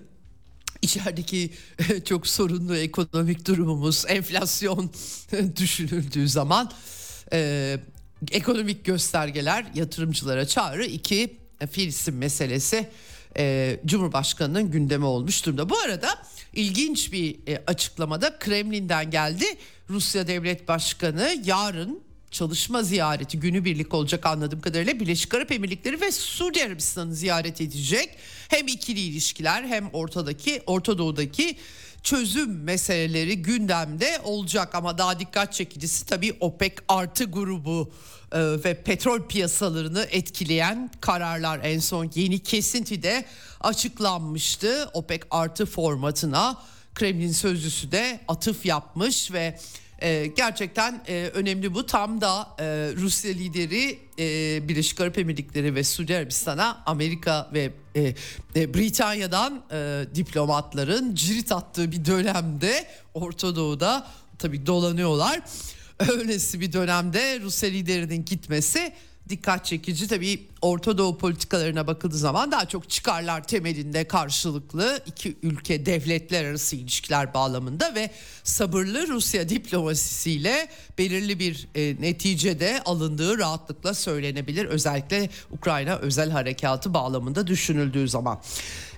[0.83, 1.51] içerideki
[2.05, 4.91] çok sorunlu ekonomik durumumuz enflasyon
[5.57, 6.73] düşünüldüğü zaman
[7.33, 7.79] e,
[8.33, 11.37] ekonomik göstergeler yatırımcılara çağrı iki
[11.71, 12.89] Filistin meselesi
[13.39, 15.69] e, Cumhurbaşkanı'nın gündemi olmuş durumda.
[15.71, 16.09] Bu arada
[16.53, 19.45] ilginç bir e, açıklamada Kremlin'den geldi.
[19.91, 26.65] Rusya Devlet Başkanı yarın çalışma ziyareti günübirlik olacak anladığım kadarıyla Birleşik Arap Emirlikleri ve Suudi
[26.65, 28.09] Arabistan'ı ziyaret edecek.
[28.49, 31.57] Hem ikili ilişkiler hem ortadaki Orta Doğu'daki
[32.05, 37.93] çözüm meseleleri gündemde olacak ama daha dikkat çekicisi tabii OPEC artı grubu
[38.33, 43.25] e, ve petrol piyasalarını etkileyen kararlar en son yeni kesintide
[43.61, 44.91] açıklanmıştı.
[44.93, 46.63] OPEC artı formatına
[46.95, 49.59] Kremlin sözcüsü de atıf yapmış ve
[50.05, 51.87] e, gerçekten e, önemli bu.
[51.87, 52.65] Tam da e,
[52.97, 58.15] Rusya lideri e, Birleşik Arap Emirlikleri ve Suudi Arabistan'a Amerika ve e,
[58.57, 64.07] e, Britanya'dan e, diplomatların cirit attığı bir dönemde Orta Doğu'da
[64.39, 65.41] tabii dolanıyorlar.
[66.13, 68.93] Öylesi bir dönemde Rusya liderinin gitmesi
[69.29, 70.09] dikkat çekici.
[70.09, 76.77] Tabii Orta Doğu politikalarına bakıldığı zaman daha çok çıkarlar temelinde karşılıklı iki ülke devletler arası
[76.77, 78.11] ilişkiler bağlamında ve
[78.45, 84.65] sabırlı Rusya diplomasisiyle belirli bir e, neticede alındığı rahatlıkla söylenebilir.
[84.65, 88.43] Özellikle Ukrayna özel harekatı bağlamında düşünüldüğü zaman.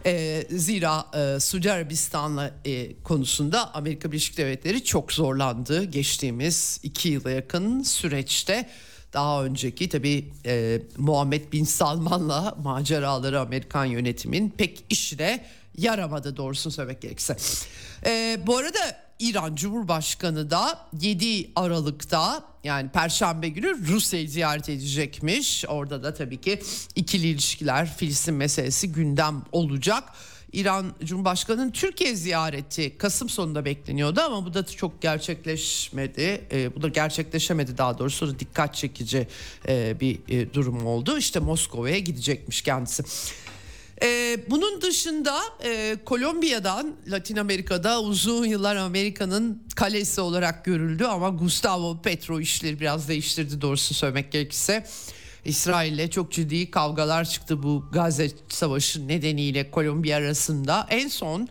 [0.07, 7.31] E, zira e, Suudi Arabistan'la e, konusunda Amerika Birleşik Devletleri çok zorlandı geçtiğimiz iki yıla
[7.31, 8.69] yakın süreçte
[9.17, 15.47] daha önceki tabii e, Muhammed Bin Salman'la maceraları Amerikan yönetimin pek işine
[15.79, 17.37] yaramadı doğrusunu söylemek gerekirse.
[18.07, 18.79] E, bu arada
[19.19, 25.65] İran Cumhurbaşkanı da 7 Aralık'ta yani Perşembe günü Rusya'yı ziyaret edecekmiş.
[25.69, 26.63] Orada da tabii ki
[26.95, 30.05] ikili ilişkiler Filistin meselesi gündem olacak.
[30.57, 36.45] İran Cumhurbaşkanı'nın Türkiye ziyareti Kasım sonunda bekleniyordu ama bu da çok gerçekleşmedi.
[36.53, 39.29] E, bu da gerçekleşemedi daha doğrusu dikkat çekici
[39.69, 41.19] e, bir e, durum oldu.
[41.19, 43.03] İşte Moskova'ya gidecekmiş kendisi.
[44.03, 52.03] Ee, bunun dışında e, Kolombiya'dan Latin Amerika'da uzun yıllar Amerika'nın kalesi olarak görüldü ama Gustavo
[52.03, 54.87] Petro işleri biraz değiştirdi doğrusu söylemek gerekirse.
[55.47, 60.87] İsrail'le çok ciddi kavgalar çıktı bu Gazze Savaşı nedeniyle Kolombiya arasında.
[60.91, 61.49] En son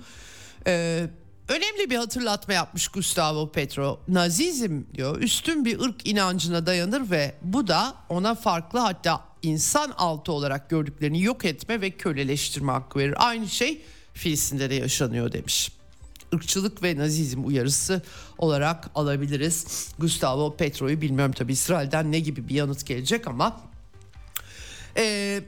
[0.68, 1.06] e,
[1.48, 4.00] önemli bir hatırlatma yapmış Gustavo Petro.
[4.08, 10.32] Nazizm diyor üstün bir ırk inancına dayanır ve bu da ona farklı hatta insan altı
[10.32, 13.16] olarak gördüklerini yok etme ve köleleştirme hakkı verir.
[13.18, 13.82] Aynı şey
[14.14, 15.72] Filistin'de de yaşanıyor demiş
[16.36, 18.02] ırkçılık ve nazizm uyarısı
[18.38, 19.88] olarak alabiliriz.
[20.00, 23.62] Gustavo Petro'yu bilmiyorum tabi İsrail'den ne gibi bir yanıt gelecek ama
[24.98, 25.42] ee,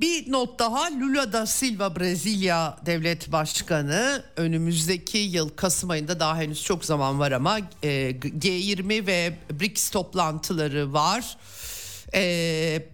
[0.00, 0.90] bir not daha.
[0.90, 4.24] Lula da Silva Brezilya Devlet Başkanı.
[4.36, 10.92] Önümüzdeki yıl Kasım ayında daha henüz çok zaman var ama e, G20 ve BRICS toplantıları
[10.92, 11.36] var.
[12.14, 12.86] E,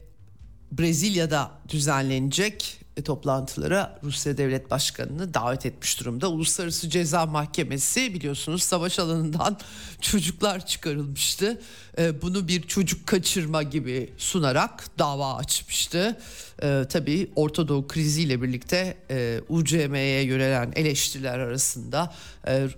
[0.72, 6.30] Brezilya'da düzenlenecek toplantılara Rusya Devlet Başkanı'nı davet etmiş durumda.
[6.30, 9.58] Uluslararası Ceza Mahkemesi biliyorsunuz savaş alanından
[10.00, 11.60] çocuklar çıkarılmıştı.
[11.98, 16.18] Ee, bunu bir çocuk kaçırma gibi sunarak dava açmıştı.
[16.62, 22.14] Ee, tabii Orta Doğu kriziyle birlikte e, UCM'ye yönelen eleştiriler arasında
[22.48, 22.68] e,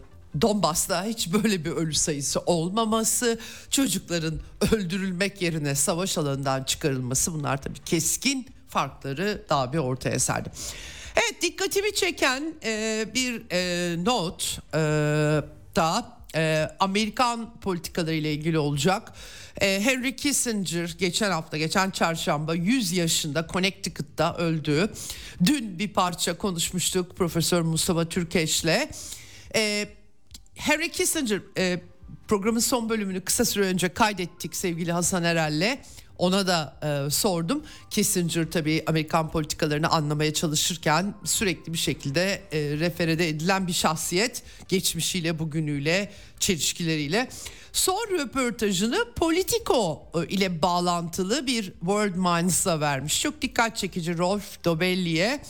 [0.40, 3.38] Donbas'ta hiç böyle bir ölü sayısı olmaması,
[3.70, 4.40] çocukların
[4.72, 10.50] öldürülmek yerine savaş alanından çıkarılması bunlar tabii keskin farkları daha bir ortaya serdi.
[11.16, 14.78] Evet dikkatimi çeken e, bir e, not e,
[15.76, 19.12] da e, Amerikan politikaları ile ilgili olacak.
[19.60, 24.92] Ee, Henry Kissinger geçen hafta, geçen çarşamba 100 yaşında Connecticut'ta öldü.
[25.44, 28.88] Dün bir parça konuşmuştuk Profesör Mustafa Türkeş'le.
[29.54, 29.88] Ee,
[30.54, 31.80] Henry Kissinger e,
[32.28, 35.78] programın son bölümünü kısa süre önce kaydettik sevgili Hasan Erel'le.
[36.20, 37.62] Ona da e, sordum.
[37.90, 44.42] Kissinger tabii Amerikan politikalarını anlamaya çalışırken sürekli bir şekilde e, referede edilen bir şahsiyet.
[44.68, 47.28] Geçmişiyle, bugünüyle, çelişkileriyle.
[47.72, 53.20] Son röportajını Politico e, ile bağlantılı bir World Minds'a vermiş.
[53.20, 55.40] Çok dikkat çekici Rolf Dobelli'ye.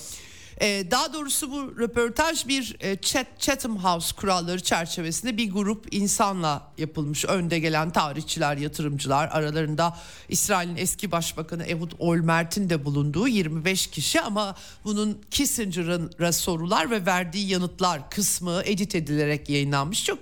[0.63, 2.97] Ee, daha doğrusu bu röportaj bir e,
[3.39, 7.25] Chatham House kuralları çerçevesinde bir grup insanla yapılmış.
[7.25, 9.97] Önde gelen tarihçiler, yatırımcılar aralarında
[10.29, 17.49] İsrail'in eski başbakanı Ehud Olmert'in de bulunduğu 25 kişi ama bunun Kissinger'a sorular ve verdiği
[17.49, 20.05] yanıtlar kısmı edit edilerek yayınlanmış.
[20.05, 20.19] Çok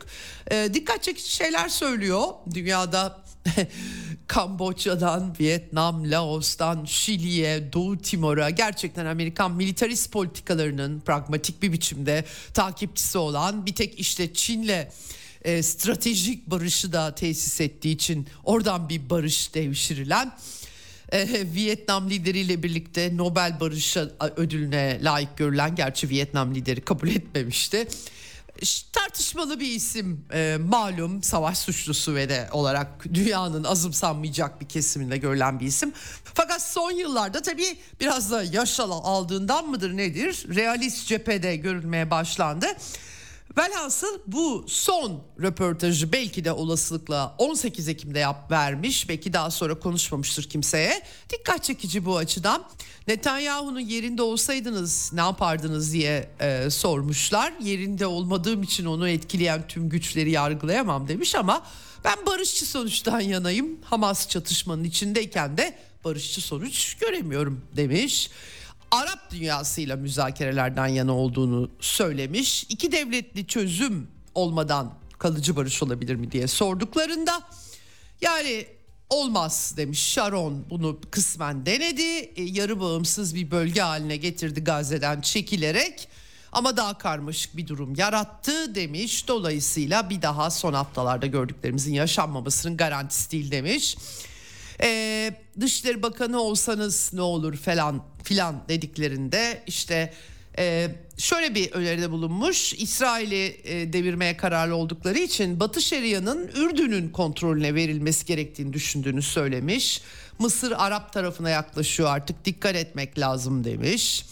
[0.50, 2.22] e, dikkat çekici şeyler söylüyor.
[2.54, 3.27] Dünyada
[4.28, 13.66] Kamboçya'dan, Vietnam, Laos'tan, Şili'ye, Doğu Timor'a gerçekten Amerikan militarist politikalarının pragmatik bir biçimde takipçisi olan
[13.66, 14.88] bir tek işte Çin'le
[15.42, 20.32] e, stratejik barışı da tesis ettiği için oradan bir barış devşirilen
[21.12, 23.96] e, Vietnam lideriyle birlikte Nobel Barış
[24.36, 27.88] Ödülüne layık görülen gerçi Vietnam lideri kabul etmemişti
[28.92, 35.60] tartışmalı bir isim e, malum savaş suçlusu ve de olarak dünyanın azımsanmayacak bir kesiminde görülen
[35.60, 35.92] bir isim.
[36.34, 42.66] Fakat son yıllarda tabii biraz da yaş aldığından mıdır nedir realist cephede görülmeye başlandı.
[43.58, 49.08] Velhasıl bu son röportajı belki de olasılıkla 18 Ekim'de yap vermiş.
[49.08, 51.02] Belki daha sonra konuşmamıştır kimseye.
[51.30, 52.64] Dikkat çekici bu açıdan.
[53.08, 57.52] Netanyahu'nun yerinde olsaydınız ne yapardınız diye e, sormuşlar.
[57.60, 61.62] Yerinde olmadığım için onu etkileyen tüm güçleri yargılayamam demiş ama
[62.04, 63.78] ben barışçı sonuçtan yanayım.
[63.84, 68.30] Hamas çatışmanın içindeyken de barışçı sonuç göremiyorum demiş.
[68.90, 72.64] Arap dünyasıyla müzakerelerden yana olduğunu söylemiş.
[72.68, 77.42] İki devletli çözüm olmadan kalıcı barış olabilir mi diye sorduklarında
[78.20, 78.66] yani
[79.10, 82.32] olmaz demiş Sharon bunu kısmen denedi.
[82.36, 86.08] E, yarı bağımsız bir bölge haline getirdi Gazze'den çekilerek
[86.52, 89.28] ama daha karmaşık bir durum yarattı demiş.
[89.28, 93.96] Dolayısıyla bir daha son haftalarda gördüklerimizin yaşanmamasının garantisi değil demiş.
[94.82, 100.12] Ee, Dışişleri Bakanı olsanız ne olur falan filan dediklerinde işte
[100.58, 100.88] e,
[101.18, 102.74] şöyle bir öneride bulunmuş.
[102.74, 110.02] İsrail'i e, devirmeye kararlı oldukları için Batı Şeria'nın Ürdün'ün kontrolüne verilmesi gerektiğini düşündüğünü söylemiş.
[110.38, 114.26] Mısır Arap tarafına yaklaşıyor artık dikkat etmek lazım demiş.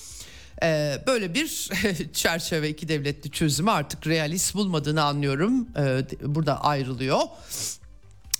[0.62, 1.70] Ee, böyle bir
[2.12, 5.68] çerçeve iki devletli çözümü artık realist bulmadığını anlıyorum.
[5.78, 7.20] Ee, burada ayrılıyor.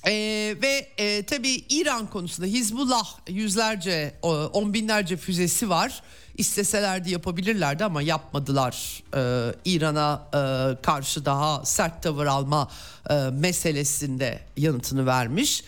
[0.06, 4.14] Ee, ve e, tabii İran konusunda Hizbullah yüzlerce,
[4.52, 6.02] on binlerce füzesi var.
[6.36, 9.02] İsteselerdi yapabilirlerdi ama yapmadılar.
[9.14, 12.68] Ee, İran'a e, karşı daha sert tavır alma
[13.10, 15.64] e, meselesinde yanıtını vermiş.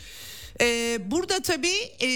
[0.60, 2.08] Ee, burada tabii e,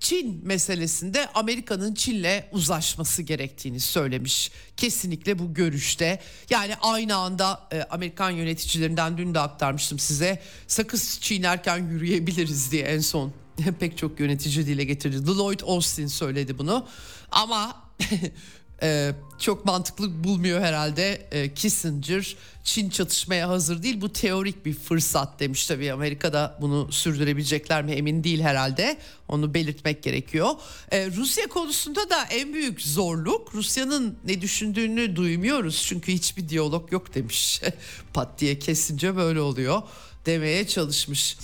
[0.00, 4.50] Çin meselesinde Amerika'nın Çin'le uzlaşması gerektiğini söylemiş.
[4.76, 6.20] Kesinlikle bu görüşte.
[6.50, 10.42] Yani aynı anda e, Amerikan yöneticilerinden dün de aktarmıştım size.
[10.66, 13.32] Sakız çiğnerken yürüyebiliriz diye en son
[13.80, 15.26] pek çok yönetici dile getirdi.
[15.26, 16.86] Lloyd Austin söyledi bunu.
[17.30, 17.84] Ama
[18.82, 22.36] e, çok mantıklı bulmuyor herhalde e, Kissinger.
[22.64, 28.24] Çin çatışmaya hazır değil bu teorik bir fırsat demiş tabii Amerika'da bunu sürdürebilecekler mi emin
[28.24, 28.96] değil herhalde
[29.28, 30.50] onu belirtmek gerekiyor.
[30.90, 37.14] E, Rusya konusunda da en büyük zorluk Rusya'nın ne düşündüğünü duymuyoruz çünkü hiçbir diyalog yok
[37.14, 37.62] demiş.
[38.14, 39.82] Pat diye kesince böyle oluyor
[40.26, 41.36] demeye çalışmış.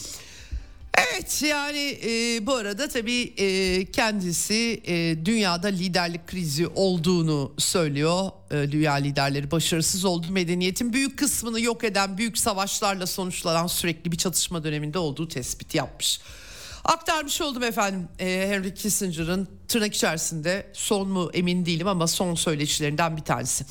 [0.98, 8.30] Evet yani e, bu arada tabii e, kendisi e, dünyada liderlik krizi olduğunu söylüyor.
[8.50, 10.26] E, dünya liderleri başarısız oldu.
[10.30, 16.20] Medeniyetin büyük kısmını yok eden büyük savaşlarla sonuçlanan sürekli bir çatışma döneminde olduğu tespit yapmış.
[16.84, 23.16] Aktarmış oldum efendim e, Henry Kissinger'ın tırnak içerisinde son mu emin değilim ama son söyleşilerinden
[23.16, 23.64] bir tanesi.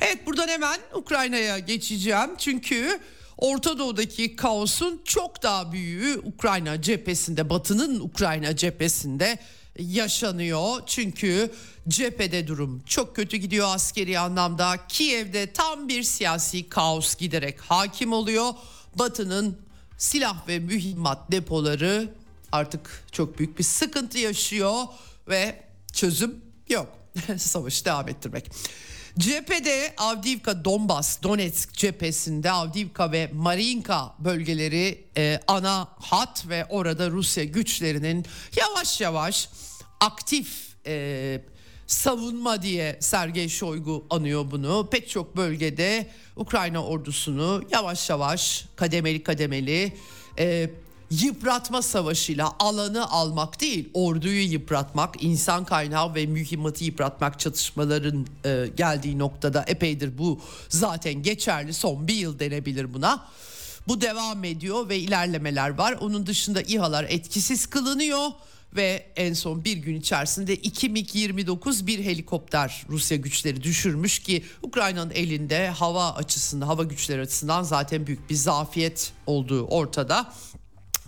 [0.00, 3.00] Evet buradan hemen Ukrayna'ya geçeceğim çünkü
[3.38, 9.38] Orta Doğu'daki kaosun çok daha büyüğü Ukrayna cephesinde, Batı'nın Ukrayna cephesinde
[9.78, 10.82] yaşanıyor.
[10.86, 11.50] Çünkü
[11.88, 14.76] cephede durum çok kötü gidiyor askeri anlamda.
[14.88, 18.54] Kiev'de tam bir siyasi kaos giderek hakim oluyor.
[18.94, 19.58] Batı'nın
[19.98, 22.08] silah ve mühimmat depoları
[22.52, 24.84] artık çok büyük bir sıkıntı yaşıyor
[25.28, 25.62] ve
[25.92, 26.98] çözüm yok.
[27.36, 28.50] Savaşı devam ettirmek.
[29.18, 37.44] Cephede Avdiivka Donbas Donetsk cephesinde Avdiivka ve Marinka bölgeleri e, ana hat ve orada Rusya
[37.44, 39.48] güçlerinin yavaş yavaş
[40.00, 40.48] aktif
[40.86, 41.40] e,
[41.86, 44.88] savunma diye Sergey Shoigu anıyor bunu.
[44.90, 46.06] Pek çok bölgede
[46.36, 49.96] Ukrayna ordusunu yavaş yavaş kademeli kademeli
[50.38, 50.70] e,
[51.10, 59.18] yıpratma savaşıyla alanı almak değil orduyu yıpratmak insan kaynağı ve mühimmatı yıpratmak çatışmaların e, geldiği
[59.18, 63.28] noktada epeydir bu zaten geçerli son bir yıl denebilir buna.
[63.88, 65.92] Bu devam ediyor ve ilerlemeler var.
[66.00, 68.30] Onun dışında İHA'lar etkisiz kılınıyor
[68.76, 75.10] ve en son bir gün içerisinde 2 MiG-29 bir helikopter Rusya güçleri düşürmüş ki Ukrayna'nın
[75.10, 80.32] elinde hava açısından hava güçleri açısından zaten büyük bir zafiyet olduğu ortada.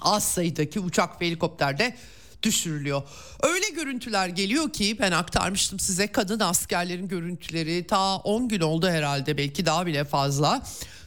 [0.00, 1.96] Az sayıdaki uçak ve helikopter de
[2.42, 3.02] düşürülüyor.
[3.42, 9.36] Öyle görüntüler geliyor ki ben aktarmıştım size kadın askerlerin görüntüleri ta 10 gün oldu herhalde
[9.36, 10.62] belki daha bile fazla.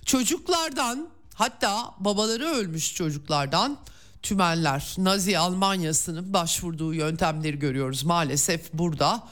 [0.06, 3.78] Çocuklardan hatta babaları ölmüş çocuklardan
[4.22, 9.24] tümenler Nazi Almanyası'nın başvurduğu yöntemleri görüyoruz maalesef burada.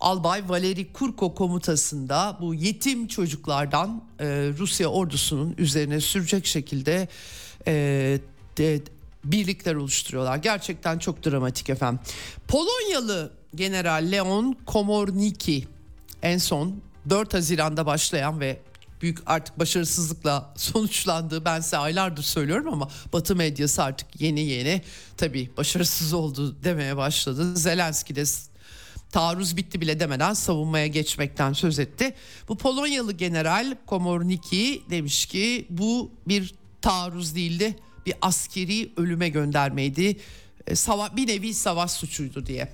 [0.00, 4.26] Albay Valeri Kurko komutasında bu yetim çocuklardan e,
[4.58, 7.08] Rusya ordusunun üzerine sürecek şekilde
[7.66, 7.72] e,
[8.58, 8.80] de,
[9.24, 10.36] birlikler oluşturuyorlar.
[10.36, 12.00] Gerçekten çok dramatik efendim.
[12.48, 15.68] Polonyalı General Leon Komorniki
[16.22, 18.60] en son 4 Haziran'da başlayan ve
[19.02, 24.82] büyük artık başarısızlıkla sonuçlandığı ben size aylardır söylüyorum ama Batı medyası artık yeni yeni
[25.16, 27.56] tabii başarısız oldu demeye başladı.
[27.56, 28.24] Zelenski de
[29.12, 32.14] taarruz bitti bile demeden savunmaya geçmekten söz etti.
[32.48, 40.16] Bu Polonyalı general Komorniki demiş ki bu bir taarruz değildi bir askeri ölüme göndermeydi.
[40.68, 40.74] E,
[41.16, 42.68] bir nevi savaş suçuydu diye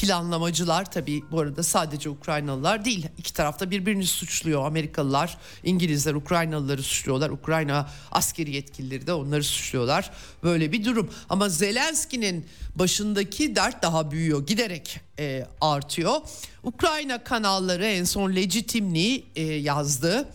[0.00, 3.06] planlamacılar tabii bu arada sadece Ukraynalılar değil.
[3.18, 4.66] iki tarafta birbirini suçluyor.
[4.66, 7.30] Amerikalılar, İngilizler Ukraynalıları suçluyorlar.
[7.30, 10.10] Ukrayna askeri yetkilileri de onları suçluyorlar.
[10.42, 11.10] Böyle bir durum.
[11.28, 14.46] Ama Zelenski'nin başındaki dert daha büyüyor.
[14.46, 16.20] Giderek e, artıyor.
[16.62, 20.28] Ukrayna kanalları en son Legitimni e, yazdı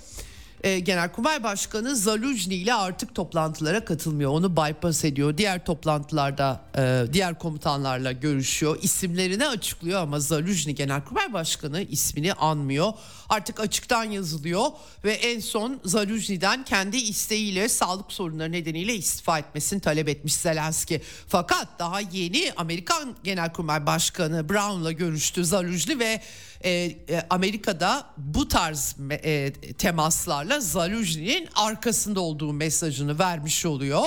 [0.63, 4.31] e, Genelkurmay Başkanı Zaluzny ile artık toplantılara katılmıyor.
[4.31, 5.37] Onu bypass ediyor.
[5.37, 8.77] Diğer toplantılarda e, diğer komutanlarla görüşüyor.
[8.81, 12.93] İsimlerini açıklıyor ama Zaluzny Genelkurmay Başkanı ismini anmıyor.
[13.33, 14.65] Artık açıktan yazılıyor
[15.03, 21.01] ve en son Zaluzny'den kendi isteğiyle sağlık sorunları nedeniyle istifa etmesini talep etmiş Zelenski.
[21.27, 26.21] Fakat daha yeni Amerikan Genelkurmay Başkanı Brown'la görüştü Zaluzny ve
[26.61, 26.97] e, e,
[27.29, 34.03] Amerika'da bu tarz e, temaslarla Zaluzny'nin arkasında olduğu mesajını vermiş oluyor.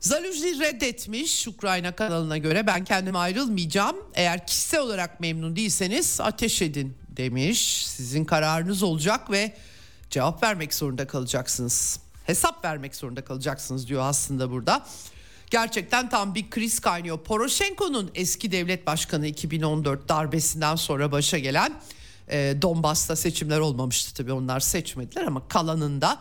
[0.00, 3.96] Zaluzny reddetmiş Ukrayna kanalına göre ben kendim ayrılmayacağım.
[4.14, 7.86] Eğer kişisel olarak memnun değilseniz ateş edin demiş.
[7.86, 9.56] Sizin kararınız olacak ve
[10.10, 12.00] cevap vermek zorunda kalacaksınız.
[12.24, 14.86] Hesap vermek zorunda kalacaksınız diyor aslında burada.
[15.50, 17.18] Gerçekten tam bir kriz kaynıyor.
[17.18, 21.72] Poroshenko'nun eski devlet başkanı 2014 darbesinden sonra başa gelen
[22.30, 26.20] e, Donbas'ta seçimler olmamıştı tabii onlar seçmediler ama kalanında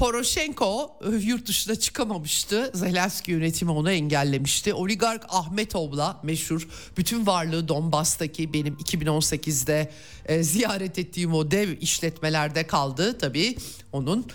[0.00, 2.70] Poroshenko e, yurt dışına çıkamamıştı.
[2.74, 4.74] Zelenski yönetimi onu engellemişti.
[4.74, 9.90] Oligark Ahmetov'la meşhur bütün varlığı Donbas'taki benim 2018'de
[10.26, 13.56] e, ziyaret ettiğim o dev işletmelerde kaldı tabii.
[13.92, 14.26] Onun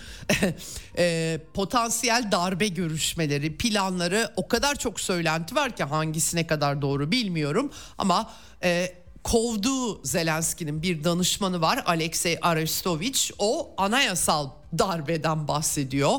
[0.98, 7.72] e, potansiyel darbe görüşmeleri, planları o kadar çok söylenti var ki hangisine kadar doğru bilmiyorum
[7.98, 8.94] ama e,
[9.26, 13.30] kovduğu Zelenski'nin bir danışmanı var Alexey Arestovich.
[13.38, 16.12] O anayasal darbeden bahsediyor.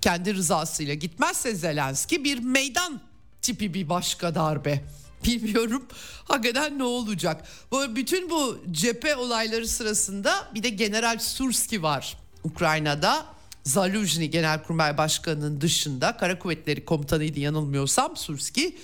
[0.00, 3.00] Kendi rızasıyla gitmezse Zelenski bir meydan
[3.42, 4.84] tipi bir başka darbe.
[5.24, 5.86] Bilmiyorum
[6.24, 7.44] hakikaten ne olacak.
[7.72, 13.26] Bütün bu cephe olayları sırasında bir de General Surski var Ukrayna'da.
[13.64, 18.78] Zaluzny Genelkurmay Başkanı'nın dışında Kara Kuvvetleri Komutanıydı yanılmıyorsam Surski.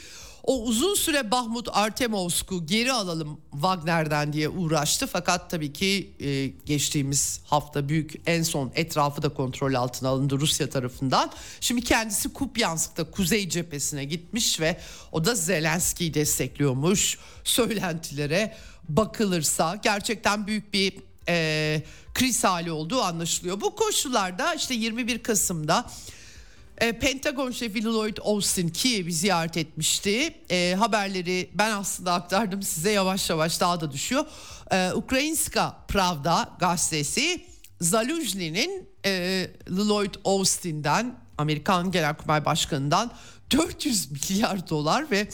[0.46, 5.06] O uzun süre Bahmut Artemovsk'u geri alalım Wagner'den diye uğraştı.
[5.06, 10.70] Fakat tabii ki e, geçtiğimiz hafta büyük en son etrafı da kontrol altına alındı Rusya
[10.70, 11.30] tarafından.
[11.60, 14.80] Şimdi kendisi Kupyansk'ta kuzey cephesine gitmiş ve
[15.12, 17.18] o da Zelenski'yi destekliyormuş.
[17.44, 18.56] Söylentilere
[18.88, 20.92] bakılırsa gerçekten büyük bir
[21.28, 21.82] e,
[22.14, 23.60] kriz hali olduğu anlaşılıyor.
[23.60, 25.90] Bu koşullarda işte 21 Kasım'da
[26.78, 30.34] e, Pentagon şefi Lloyd Austin Kiev'i ziyaret etmişti.
[30.50, 34.24] E, haberleri ben aslında aktardım size yavaş yavaş daha da düşüyor.
[34.70, 37.44] E, Ukrayinska Pravda gazetesi
[37.80, 43.12] Zaluzny'nin e, Lloyd Austin'den Amerikan Genelkurmay Başkanı'ndan
[43.50, 45.28] 400 milyar dolar ve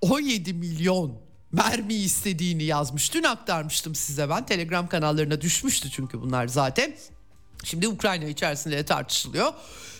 [0.00, 1.18] 17 milyon
[1.52, 3.14] mermi istediğini yazmış.
[3.14, 4.46] Dün aktarmıştım size ben.
[4.46, 6.96] Telegram kanallarına düşmüştü çünkü bunlar zaten.
[7.64, 9.52] Şimdi Ukrayna içerisinde tartışılıyor.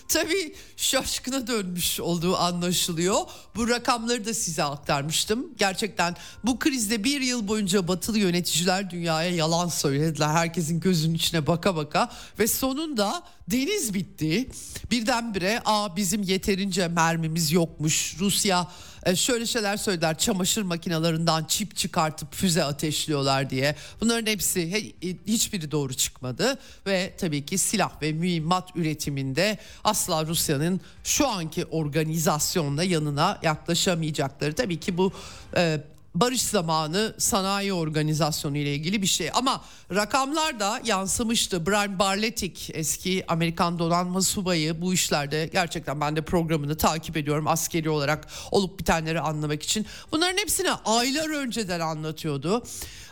[0.07, 3.17] Tabii şaşkına dönmüş olduğu anlaşılıyor.
[3.55, 5.45] Bu rakamları da size aktarmıştım.
[5.57, 10.27] Gerçekten bu krizde bir yıl boyunca batılı yöneticiler dünyaya yalan söylediler.
[10.27, 14.49] Herkesin gözünün içine baka baka ve sonunda deniz bitti.
[14.91, 18.15] Birdenbire aa bizim yeterince mermimiz yokmuş.
[18.19, 18.67] Rusya
[19.05, 23.75] e, şöyle şeyler söylediler çamaşır makinalarından çip çıkartıp füze ateşliyorlar diye.
[24.01, 24.93] Bunların hepsi
[25.27, 29.57] hiçbiri doğru çıkmadı ve tabii ki silah ve mühimmat üretiminde
[29.97, 34.55] asla Rusya'nın şu anki organizasyonla yanına yaklaşamayacakları.
[34.55, 35.11] Tabii ki bu
[35.55, 35.81] e,
[36.15, 39.29] barış zamanı sanayi organizasyonu ile ilgili bir şey.
[39.33, 39.61] Ama
[39.95, 41.65] rakamlar da yansımıştı.
[41.65, 47.89] Brian Barletik eski Amerikan donanma subayı bu işlerde gerçekten ben de programını takip ediyorum askeri
[47.89, 49.85] olarak olup bitenleri anlamak için.
[50.11, 52.63] Bunların hepsini aylar önceden anlatıyordu.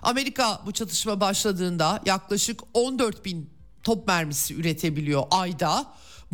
[0.02, 3.50] Amerika bu çatışma başladığında yaklaşık 14 bin
[3.84, 5.86] top mermisi üretebiliyor ayda.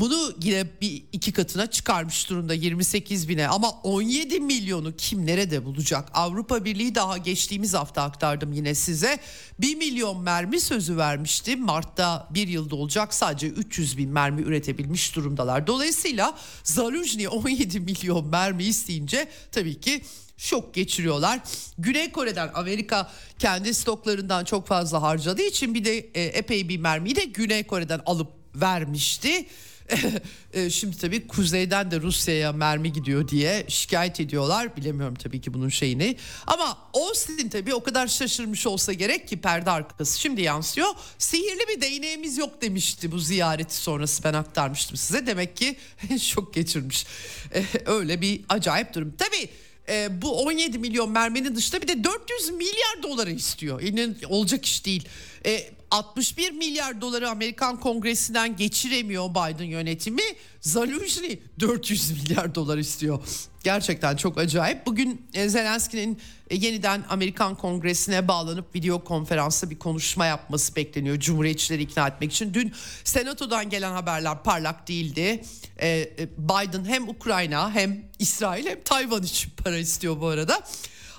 [0.01, 6.09] Bunu yine bir iki katına çıkarmış durumda 28 bine ama 17 milyonu kim nerede bulacak?
[6.13, 9.19] Avrupa Birliği daha geçtiğimiz hafta aktardım yine size.
[9.59, 11.55] 1 milyon mermi sözü vermişti.
[11.55, 15.67] Mart'ta bir yılda olacak sadece 300 bin mermi üretebilmiş durumdalar.
[15.67, 20.01] Dolayısıyla Zaluzhny 17 milyon mermi isteyince tabii ki
[20.37, 21.39] şok geçiriyorlar.
[21.77, 27.15] Güney Kore'den Amerika kendi stoklarından çok fazla harcadığı için bir de e, epey bir mermiyi
[27.15, 29.45] de Güney Kore'den alıp vermişti.
[30.53, 34.77] E, şimdi tabii kuzeyden de Rusya'ya mermi gidiyor diye şikayet ediyorlar.
[34.77, 36.17] Bilemiyorum tabii ki bunun şeyini.
[36.47, 40.87] Ama Austin tabii o kadar şaşırmış olsa gerek ki perde arkası şimdi yansıyor.
[41.17, 45.27] Sihirli bir değneğimiz yok demişti bu ziyareti sonrası ben aktarmıştım size.
[45.27, 45.75] Demek ki
[46.19, 47.05] şok geçirmiş.
[47.53, 49.13] E, öyle bir acayip durum.
[49.17, 49.49] Tabii
[49.89, 53.81] e, bu 17 milyon merminin dışında bir de 400 milyar doları istiyor.
[53.81, 55.07] Yani olacak iş değil.
[55.45, 60.21] E, 61 milyar doları Amerikan Kongresi'nden geçiremiyor Biden yönetimi.
[60.61, 63.19] Zaluzhny 400 milyar dolar istiyor.
[63.63, 64.85] Gerçekten çok acayip.
[64.85, 66.19] Bugün e, Zelenski'nin
[66.49, 71.19] e, yeniden Amerikan Kongresi'ne bağlanıp video konferansta bir konuşma yapması bekleniyor.
[71.19, 72.53] Cumhuriyetçileri ikna etmek için.
[72.53, 72.73] Dün
[73.03, 75.43] Senato'dan gelen haberler parlak değildi.
[75.81, 80.63] E, Biden hem Ukrayna hem İsrail hem Tayvan için para istiyor bu arada.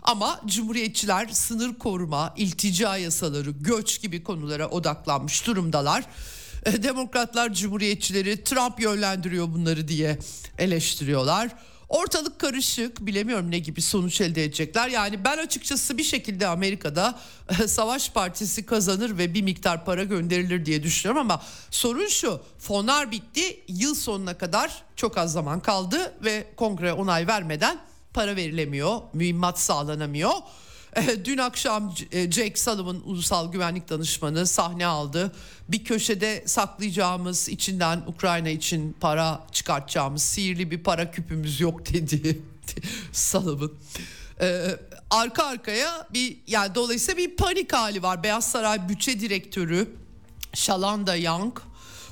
[0.02, 6.04] Ama cumhuriyetçiler sınır koruma, iltica yasaları, göç gibi konulara odaklanmış durumdalar.
[6.66, 10.18] E, demokratlar cumhuriyetçileri Trump yönlendiriyor bunları diye
[10.58, 11.50] eleştiriyorlar.
[11.88, 14.88] Ortalık karışık bilemiyorum ne gibi sonuç elde edecekler.
[14.88, 20.66] Yani ben açıkçası bir şekilde Amerika'da e, Savaş Partisi kazanır ve bir miktar para gönderilir
[20.66, 26.46] diye düşünüyorum ama sorun şu fonlar bitti yıl sonuna kadar çok az zaman kaldı ve
[26.56, 27.78] kongre onay vermeden
[28.14, 30.32] para verilemiyor, mühimmat sağlanamıyor.
[30.96, 35.32] Eh, dün akşam eh, Jake Sullivan ulusal güvenlik danışmanı sahne aldı.
[35.68, 42.42] Bir köşede saklayacağımız içinden Ukrayna için para çıkartacağımız sihirli bir para küpümüz yok dedi
[43.12, 43.72] Sullivan.
[44.40, 44.66] Ee,
[45.10, 48.22] arka arkaya bir yani dolayısıyla bir panik hali var.
[48.22, 49.96] Beyaz Saray bütçe direktörü
[50.54, 51.58] Shalanda Young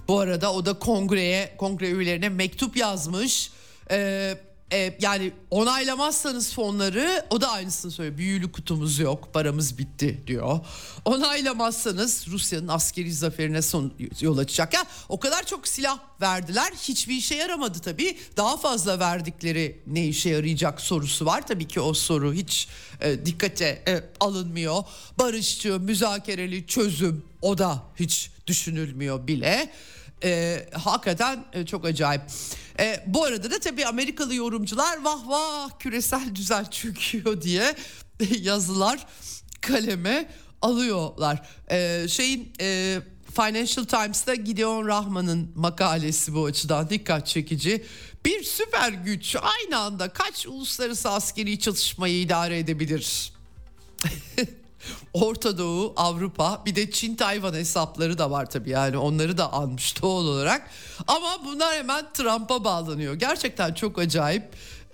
[0.09, 3.51] bu arada o da kongreye kongre üyelerine mektup yazmış.
[3.91, 4.39] Ee,
[4.73, 8.19] e, yani onaylamazsanız fonları o da aynısını söylüyor.
[8.19, 10.61] Büyülü kutumuz yok paramız bitti diyor.
[11.05, 14.75] Onaylamazsanız Rusya'nın askeri zaferine son yol açacak.
[14.75, 18.19] Ya o kadar çok silah verdiler hiçbir işe yaramadı tabii.
[18.37, 21.47] Daha fazla verdikleri ne işe yarayacak sorusu var.
[21.47, 22.69] Tabii ki o soru hiç
[23.01, 24.85] e, dikkate e, alınmıyor.
[25.19, 29.71] Barışçı, müzakereli çözüm o da hiç düşünülmüyor bile.
[30.25, 32.23] E, hakikaten e, çok acayip.
[32.81, 37.75] E, bu arada da tabii Amerikalı yorumcular vah vah küresel düzen çöküyor diye
[38.41, 39.07] yazılar
[39.61, 40.31] kaleme
[40.63, 41.43] alıyorlar.
[41.71, 42.99] E, şeyin e,
[43.35, 47.85] Financial Times'ta Gideon Rahman'ın makalesi bu açıdan dikkat çekici.
[48.25, 53.33] Bir süper güç aynı anda kaç uluslararası askeri çatışmayı idare edebilir?
[55.13, 60.03] Orta Doğu, Avrupa bir de Çin Tayvan hesapları da var tabii yani onları da almış
[60.03, 60.71] doğal olarak.
[61.07, 63.15] Ama bunlar hemen Trump'a bağlanıyor.
[63.15, 64.45] Gerçekten çok acayip.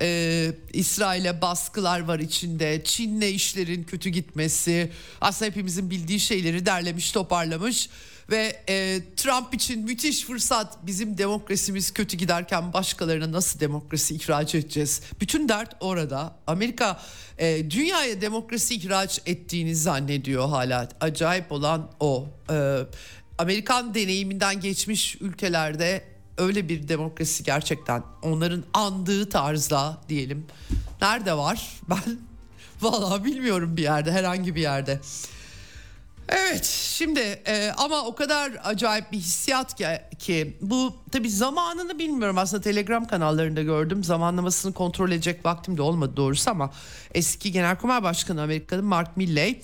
[0.00, 2.84] Ee, İsrail'e baskılar var içinde.
[2.84, 4.92] Çin'le işlerin kötü gitmesi.
[5.20, 7.88] Aslında hepimizin bildiği şeyleri derlemiş toparlamış
[8.30, 15.00] ve e, Trump için müthiş fırsat bizim demokrasimiz kötü giderken başkalarına nasıl demokrasi ihraç edeceğiz?
[15.20, 16.36] Bütün dert orada.
[16.46, 17.00] Amerika
[17.38, 20.88] e, dünyaya demokrasi ihraç ettiğini zannediyor hala.
[21.00, 22.26] Acayip olan o.
[22.50, 22.78] E,
[23.38, 26.04] Amerikan deneyiminden geçmiş ülkelerde
[26.38, 30.46] öyle bir demokrasi gerçekten onların andığı tarzda diyelim.
[31.00, 31.70] Nerede var?
[31.90, 32.18] Ben
[32.80, 35.00] Vallahi bilmiyorum bir yerde herhangi bir yerde.
[36.28, 39.86] Evet şimdi e, ama o kadar acayip bir hissiyat ki,
[40.18, 42.38] ki bu tabi zamanını bilmiyorum.
[42.38, 44.04] Aslında telegram kanallarında gördüm.
[44.04, 46.70] Zamanlamasını kontrol edecek vaktim de olmadı doğrusu ama
[47.14, 49.62] eski genelkurmay başkanı Amerika'nın Mark Milley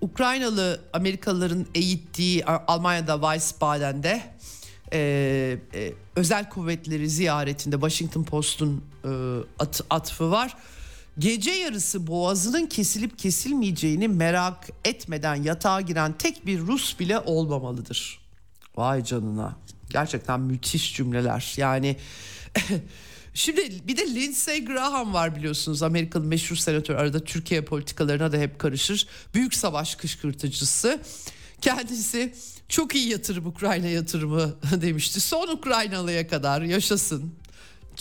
[0.00, 4.22] Ukraynalı Amerikalıların eğittiği Almanya'da Wiesbaden'de
[4.92, 4.98] e,
[5.74, 9.08] e, özel kuvvetleri ziyaretinde Washington Post'un e,
[9.58, 10.56] at, atfı var
[11.18, 18.18] gece yarısı boğazının kesilip kesilmeyeceğini merak etmeden yatağa giren tek bir Rus bile olmamalıdır.
[18.76, 19.56] Vay canına.
[19.90, 21.54] Gerçekten müthiş cümleler.
[21.56, 21.96] Yani
[23.34, 28.58] Şimdi bir de Lindsey Graham var biliyorsunuz Amerikalı meşhur senatör arada Türkiye politikalarına da hep
[28.58, 29.06] karışır.
[29.34, 31.00] Büyük savaş kışkırtıcısı.
[31.60, 32.34] Kendisi
[32.68, 35.20] çok iyi yatırım Ukrayna yatırımı demişti.
[35.20, 37.34] Son Ukraynalıya kadar yaşasın.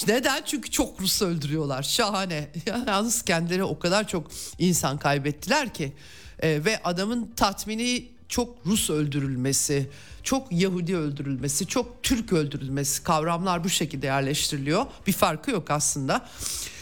[0.08, 0.42] Neden?
[0.46, 1.84] Çünkü çok Rus öldürüyorlar.
[1.84, 2.50] Şahane.
[2.88, 4.28] Yalnız kendileri o kadar çok
[4.60, 5.94] insan kaybettiler ki.
[6.40, 9.90] E, ve adamın tatmini çok Rus öldürülmesi,
[10.24, 14.86] çok Yahudi öldürülmesi, çok Türk öldürülmesi kavramlar bu şekilde yerleştiriliyor.
[15.08, 16.28] Bir farkı yok aslında.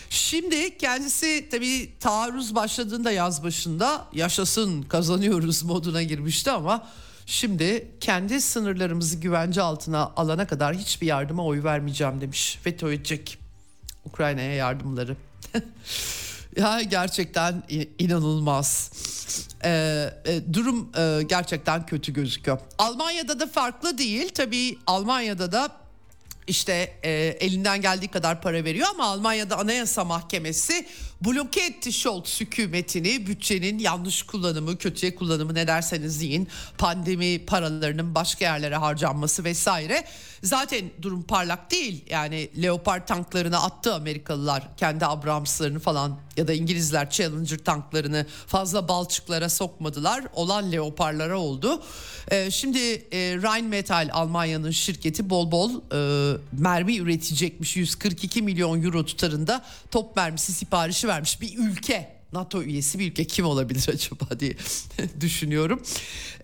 [0.10, 6.88] Şimdi kendisi tabii taarruz başladığında yaz başında yaşasın kazanıyoruz moduna girmişti ama
[7.26, 12.60] Şimdi kendi sınırlarımızı güvence altına alana kadar hiçbir yardıma oy vermeyeceğim demiş.
[12.66, 13.38] Veto edecek
[14.06, 15.16] Ukrayna'ya yardımları.
[16.58, 17.64] ya gerçekten
[18.00, 18.92] inanılmaz.
[19.64, 22.60] Ee, e, durum e, gerçekten kötü gözüküyor.
[22.78, 24.30] Almanya'da da farklı değil.
[24.30, 25.70] Tabii Almanya'da da
[26.48, 30.88] işte e, elinden geldiği kadar para veriyor ama Almanya'da Anayasa Mahkemesi
[31.26, 36.48] bloke etti Scholz hükümetini bütçenin yanlış kullanımı, kötüye kullanımı ne derseniz deyin,
[36.78, 40.06] pandemi paralarının başka yerlere harcanması vesaire.
[40.44, 42.04] Zaten durum parlak değil.
[42.10, 49.50] Yani Leopard tanklarını attı Amerikalılar kendi Abrams'larını falan ya da İngilizler Challenger tanklarını fazla balçıklara
[49.50, 50.24] sokmadılar.
[50.34, 51.84] Olan Leopard'lara oldu.
[52.32, 57.78] Ee, şimdi e, Rheinmetall Almanya'nın şirketi bol bol e, mermi üretecekmiş.
[57.78, 62.16] 142 milyon euro tutarında top mermisi siparişi vermiş bir ülke.
[62.34, 64.56] NATO üyesi bir ülke kim olabilir acaba diye
[65.22, 65.82] düşünüyorum.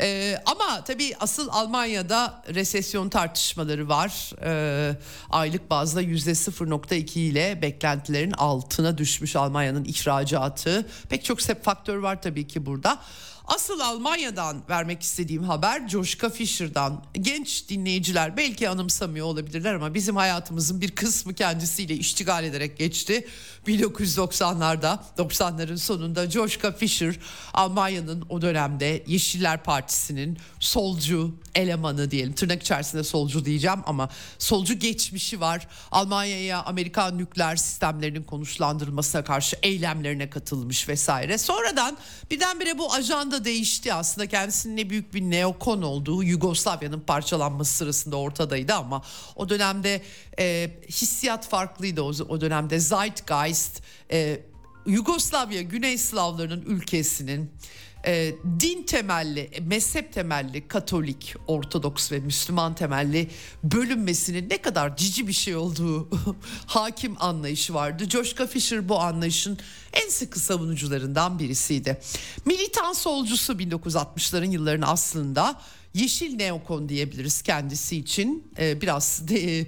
[0.01, 4.31] Ee, ama tabii asıl Almanya'da resesyon tartışmaları var.
[4.43, 4.95] Ee,
[5.29, 10.87] aylık bazda yüzde 0.2 ile beklentilerin altına düşmüş Almanya'nın ihracatı.
[11.09, 12.99] Pek çok faktör var tabii ki burada.
[13.47, 17.03] Asıl Almanya'dan vermek istediğim haber Joschka Fischer'dan.
[17.13, 23.27] Genç dinleyiciler belki anımsamıyor olabilirler ama bizim hayatımızın bir kısmı kendisiyle iştigal ederek geçti.
[23.67, 27.15] 1990'larda 90'ların sonunda Joschka Fischer
[27.53, 34.09] Almanya'nın o dönemde Yeşiller Partisi'nin solcu elemanı diyelim tırnak içerisinde solcu diyeceğim ama
[34.39, 35.67] solcu geçmişi var.
[35.91, 41.37] Almanya'ya Amerikan nükleer sistemlerinin konuşlandırılmasına karşı eylemlerine katılmış vesaire.
[41.37, 41.97] Sonradan
[42.31, 48.73] birdenbire bu ajanda değişti aslında kendisinin ne büyük bir neokon olduğu Yugoslavya'nın parçalanması sırasında ortadaydı
[48.73, 49.01] ama
[49.35, 50.01] o dönemde
[50.41, 53.81] e, hissiyat farklıydı o, o dönemde Zeitgeist
[54.11, 54.39] e,
[54.85, 57.51] Yugoslavya Güney Slavlarının ülkesinin
[58.05, 63.29] e, din temelli, mezhep temelli, Katolik, Ortodoks ve Müslüman temelli
[63.63, 66.09] bölünmesinin ne kadar cici bir şey olduğu
[66.65, 68.09] hakim anlayışı vardı.
[68.09, 69.57] Joshka Fisher bu anlayışın
[69.93, 72.01] en sıkı savunucularından birisiydi.
[72.45, 75.61] Militan solcusu 1960'ların yılların aslında
[75.93, 79.65] yeşil neokon diyebiliriz kendisi için ee, biraz de, e,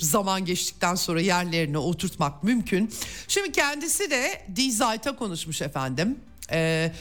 [0.00, 2.90] zaman geçtikten sonra yerlerine oturtmak mümkün.
[3.28, 6.18] Şimdi kendisi de Die Zeit'a konuşmuş efendim.
[6.52, 6.92] Ee,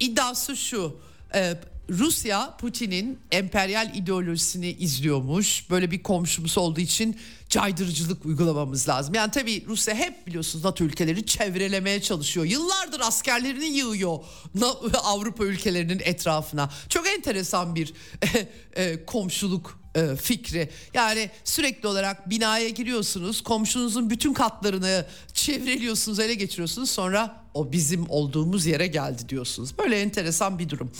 [0.00, 0.96] iddiası şu.
[1.34, 1.54] E,
[1.90, 5.70] Rusya Putin'in emperyal ideolojisini izliyormuş.
[5.70, 7.16] Böyle bir komşumuz olduğu için
[7.48, 9.14] caydırıcılık uygulamamız lazım.
[9.14, 12.46] Yani tabii Rusya hep biliyorsunuz NATO ülkeleri çevrelemeye çalışıyor.
[12.46, 14.18] Yıllardır askerlerini yığıyor
[15.04, 16.70] Avrupa ülkelerinin etrafına.
[16.88, 17.92] Çok enteresan bir
[18.76, 20.70] e, komşuluk e, fikri.
[20.94, 26.90] Yani sürekli olarak binaya giriyorsunuz, komşunuzun bütün katlarını çevreliyorsunuz, ele geçiriyorsunuz.
[26.90, 29.78] Sonra o bizim olduğumuz yere geldi diyorsunuz.
[29.78, 30.92] Böyle enteresan bir durum.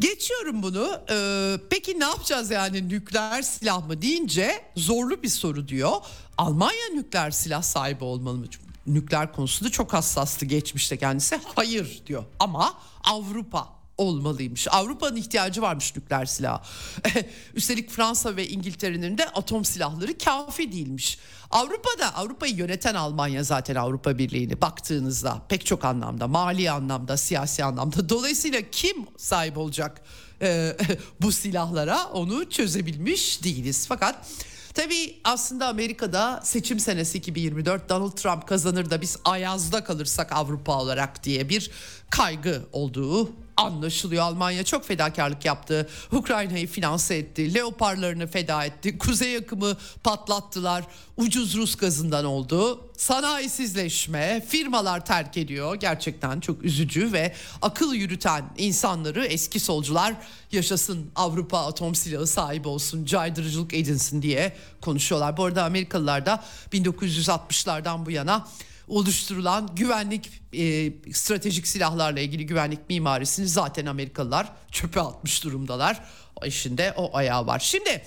[0.00, 1.00] Geçiyorum bunu.
[1.10, 5.92] Ee, peki ne yapacağız yani nükleer silah mı deyince zorlu bir soru diyor.
[6.38, 8.46] Almanya nükleer silah sahibi olmalı mı?
[8.86, 11.40] Nükleer konusunda çok hassastı geçmişte kendisi.
[11.54, 12.24] Hayır diyor.
[12.38, 12.74] Ama
[13.04, 14.68] Avrupa olmalıymış.
[14.70, 16.62] Avrupa'nın ihtiyacı varmış nükleer silah.
[17.54, 21.18] Üstelik Fransa ve İngiltere'nin de atom silahları kafi değilmiş.
[21.50, 28.08] Avrupa'da Avrupa'yı yöneten Almanya zaten Avrupa Birliği'ni baktığınızda pek çok anlamda mali anlamda siyasi anlamda
[28.08, 30.02] dolayısıyla kim sahip olacak
[30.42, 30.76] e,
[31.20, 33.86] bu silahlara onu çözebilmiş değiliz.
[33.88, 34.26] Fakat
[34.74, 41.24] Tabii aslında Amerika'da seçim senesi 2024 Donald Trump kazanır da biz ayazda kalırsak Avrupa olarak
[41.24, 41.70] diye bir
[42.10, 44.22] kaygı olduğu anlaşılıyor.
[44.22, 45.88] Almanya çok fedakarlık yaptı.
[46.12, 47.54] Ukrayna'yı finanse etti.
[47.54, 48.98] Leoparlarını feda etti.
[49.06, 50.84] Kuzey akımı patlattılar.
[51.16, 52.90] Ucuz Rus gazından oldu.
[52.96, 55.74] Sanayisizleşme, firmalar terk ediyor.
[55.74, 60.14] Gerçekten çok üzücü ve akıl yürüten insanları eski solcular
[60.52, 65.36] yaşasın Avrupa atom silahı sahibi olsun, caydırıcılık edinsin diye konuşuyorlar.
[65.36, 68.46] Bu arada Amerikalılar da 1960'lardan bu yana
[68.88, 76.04] oluşturulan güvenlik e, stratejik silahlarla ilgili güvenlik mimarisini zaten Amerikalılar çöpe atmış durumdalar.
[76.44, 77.58] İşinde o ayağı var.
[77.58, 78.02] Şimdi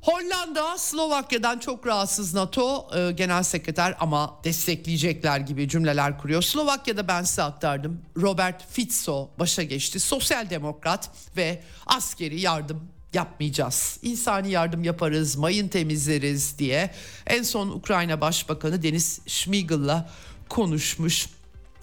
[0.00, 6.42] Hollanda Slovakya'dan çok rahatsız NATO e, Genel Sekreter ama destekleyecekler gibi cümleler kuruyor.
[6.42, 8.00] Slovakya'da ben size aktardım.
[8.16, 10.00] Robert Fico başa geçti.
[10.00, 13.98] Sosyal demokrat ve askeri yardım yapmayacağız.
[14.02, 16.90] İnsani yardım yaparız, mayın temizleriz diye
[17.26, 20.10] en son Ukrayna Başbakanı Deniz Schmiegel'la
[20.48, 21.28] konuşmuş.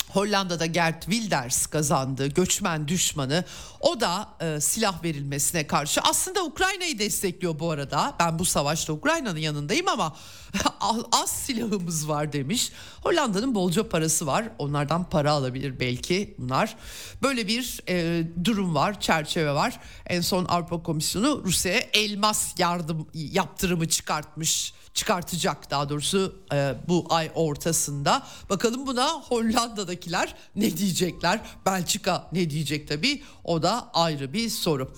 [0.09, 3.43] Hollanda'da Gert Wilders kazandı göçmen düşmanı.
[3.79, 6.01] O da e, silah verilmesine karşı.
[6.01, 8.15] Aslında Ukrayna'yı destekliyor bu arada.
[8.19, 10.15] Ben bu savaşta Ukrayna'nın yanındayım ama
[11.11, 12.71] az silahımız var demiş.
[13.03, 14.49] Hollanda'nın bolca parası var.
[14.57, 16.75] Onlardan para alabilir belki bunlar.
[17.23, 19.79] Böyle bir e, durum var çerçeve var.
[20.05, 27.31] En son Avrupa Komisyonu Rusya'ya elmas yardım yaptırımı çıkartmış çıkartacak daha doğrusu e, bu ay
[27.35, 28.23] ortasında.
[28.49, 31.41] Bakalım buna Hollanda'dakiler ne diyecekler?
[31.65, 33.23] Belçika ne diyecek tabii?
[33.43, 34.91] O da ayrı bir soru.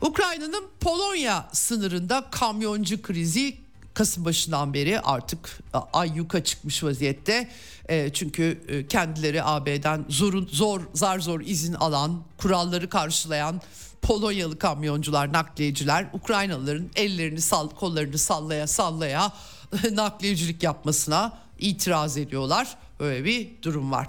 [0.00, 3.56] Ukrayna'nın Polonya sınırında kamyoncu krizi
[3.94, 5.58] Kasım başından beri artık
[5.92, 7.48] ay yuka çıkmış vaziyette.
[7.88, 13.60] E, çünkü e, kendileri AB'den zor, zor zar zor izin alan, kuralları karşılayan
[14.02, 19.32] Polonyalı kamyoncular, nakliyeciler Ukraynalıların ellerini sal, kollarını sallaya sallaya
[19.92, 22.76] nakliyecilik yapmasına itiraz ediyorlar.
[23.00, 24.08] Böyle bir durum var.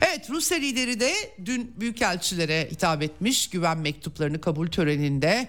[0.00, 1.12] Evet Rusya lideri de
[1.44, 5.48] dün büyükelçilere hitap etmiş güven mektuplarını kabul töreninde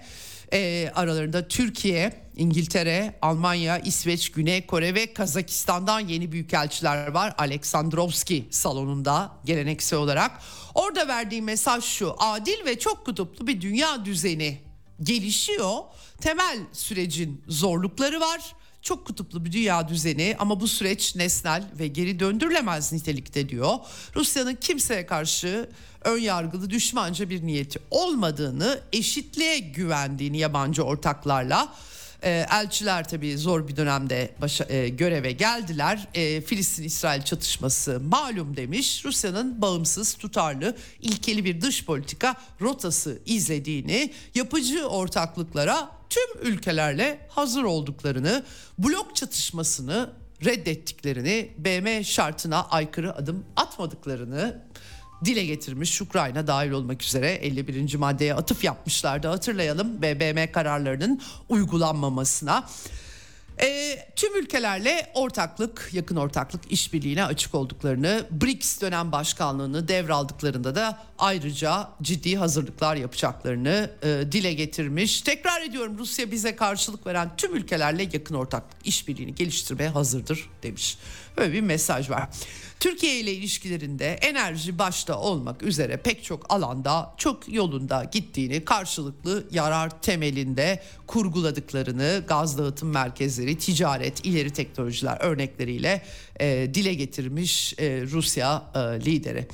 [0.52, 7.34] e, aralarında Türkiye, İngiltere, Almanya, İsveç, Güney Kore ve Kazakistan'dan yeni büyükelçiler var.
[7.38, 10.30] Aleksandrovski salonunda geleneksel olarak.
[10.78, 12.14] Orada verdiği mesaj şu.
[12.18, 14.60] Adil ve çok kutuplu bir dünya düzeni
[15.02, 15.78] gelişiyor.
[16.20, 18.40] Temel sürecin zorlukları var.
[18.82, 23.74] Çok kutuplu bir dünya düzeni ama bu süreç nesnel ve geri döndürülemez nitelikte diyor.
[24.16, 25.70] Rusya'nın kimseye karşı
[26.04, 31.74] ön yargılı düşmanca bir niyeti olmadığını, eşitliğe güvendiğini yabancı ortaklarla
[32.22, 36.08] e, elçiler tabii zor bir dönemde başa, e, göreve geldiler.
[36.14, 39.04] E, Filistin-İsrail çatışması malum demiş.
[39.04, 48.44] Rusya'nın bağımsız, tutarlı, ilkeli bir dış politika rotası izlediğini, yapıcı ortaklıklara tüm ülkelerle hazır olduklarını,
[48.78, 50.10] blok çatışmasını
[50.44, 54.62] reddettiklerini, BM şartına aykırı adım atmadıklarını
[55.24, 57.94] dile getirmiş Ukrayna dahil olmak üzere 51.
[57.94, 62.68] maddeye atıf yapmışlardı hatırlayalım BBM kararlarının uygulanmamasına.
[63.60, 71.88] E, tüm ülkelerle ortaklık, yakın ortaklık işbirliğine açık olduklarını, BRICS dönem başkanlığını devraldıklarında da ayrıca
[72.02, 75.20] ciddi hazırlıklar yapacaklarını e, dile getirmiş.
[75.20, 80.98] Tekrar ediyorum Rusya bize karşılık veren tüm ülkelerle yakın ortaklık işbirliğini geliştirmeye hazırdır demiş.
[81.36, 82.28] Böyle bir mesaj var.
[82.80, 90.02] Türkiye ile ilişkilerinde enerji başta olmak üzere pek çok alanda çok yolunda gittiğini, karşılıklı yarar
[90.02, 96.02] temelinde kurguladıklarını, gaz dağıtım merkezleri, ticaret, ileri teknolojiler örnekleriyle
[96.40, 99.48] e, dile getirmiş e, Rusya e, lideri.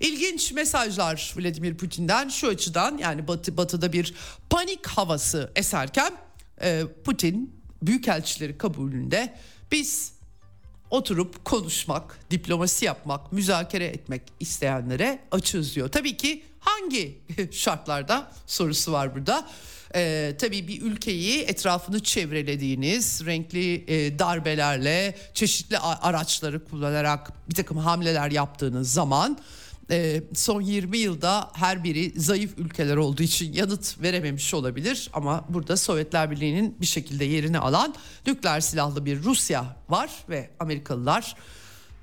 [0.00, 4.14] İlginç mesajlar Vladimir Putin'den şu açıdan yani batı, batıda bir
[4.50, 6.12] panik havası eserken
[6.62, 9.34] e, Putin büyükelçileri kabulünde
[9.72, 10.12] biz
[10.90, 15.88] oturup konuşmak, diplomasi yapmak, müzakere etmek isteyenlere açığız diyor.
[15.88, 17.18] Tabii ki hangi
[17.50, 19.48] şartlarda sorusu var burada.
[19.94, 28.30] Ee, tabii bir ülkeyi etrafını çevrelediğiniz renkli e, darbelerle çeşitli araçları kullanarak bir takım hamleler
[28.30, 29.38] yaptığınız zaman
[29.90, 35.10] e, son 20 yılda her biri zayıf ülkeler olduğu için yanıt verememiş olabilir.
[35.12, 37.94] Ama burada Sovyetler Birliği'nin bir şekilde yerini alan
[38.26, 41.34] nükleer silahlı bir Rusya var ve Amerikalılar,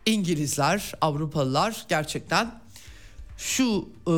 [0.05, 2.62] İngilizler, Avrupalılar gerçekten
[3.43, 4.13] şu e,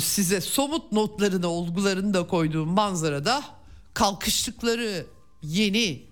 [0.00, 3.44] size somut notlarını, olgularını da koyduğum manzarada
[3.94, 5.06] kalkıştıkları
[5.42, 6.02] yeni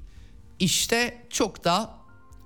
[0.58, 1.94] işte çok da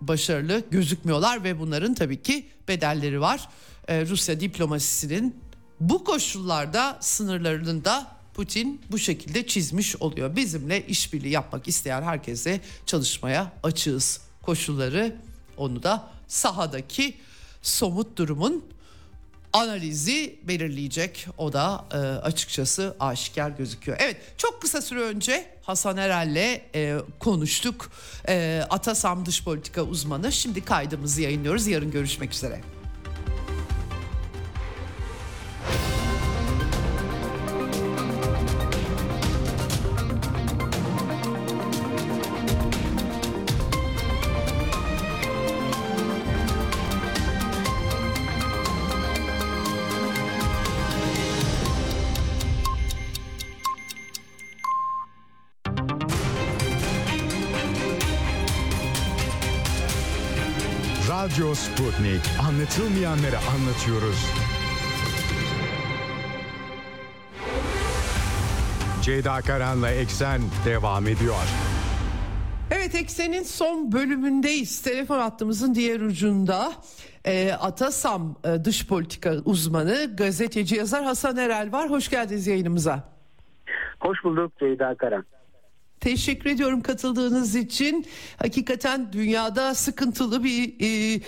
[0.01, 3.49] başarılı gözükmüyorlar ve bunların tabii ki bedelleri var.
[3.89, 5.37] Rusya diplomasisinin
[5.81, 10.37] bu koşullarda sınırlarının da Putin bu şekilde çizmiş oluyor.
[10.37, 15.17] Bizimle işbirliği yapmak isteyen herkese çalışmaya açığız koşulları
[15.57, 17.15] onu da sahadaki
[17.63, 18.65] somut durumun
[19.53, 21.27] analizi belirleyecek.
[21.39, 23.99] O da e, açıkçası aşikar gözüküyor.
[24.01, 27.91] Evet çok kısa süre önce Hasan Erel'le e, konuştuk.
[28.29, 30.33] E, Atasam dış politika uzmanı.
[30.33, 31.67] Şimdi kaydımızı yayınlıyoruz.
[31.67, 32.61] Yarın görüşmek üzere.
[61.53, 62.21] Radyo Sputnik.
[62.49, 64.27] Anlatılmayanları anlatıyoruz.
[69.03, 71.35] Ceyda Karan'la Eksen devam ediyor.
[72.71, 74.83] Evet Eksen'in son bölümündeyiz.
[74.83, 76.73] Telefon hattımızın diğer ucunda
[77.25, 81.91] e, Atasam e, dış politika uzmanı gazeteci yazar Hasan Erel var.
[81.91, 83.13] Hoş geldiniz yayınımıza.
[84.01, 85.25] Hoş bulduk Ceyda Karan.
[86.03, 88.07] Teşekkür ediyorum katıldığınız için.
[88.37, 91.21] Hakikaten dünyada sıkıntılı bir e,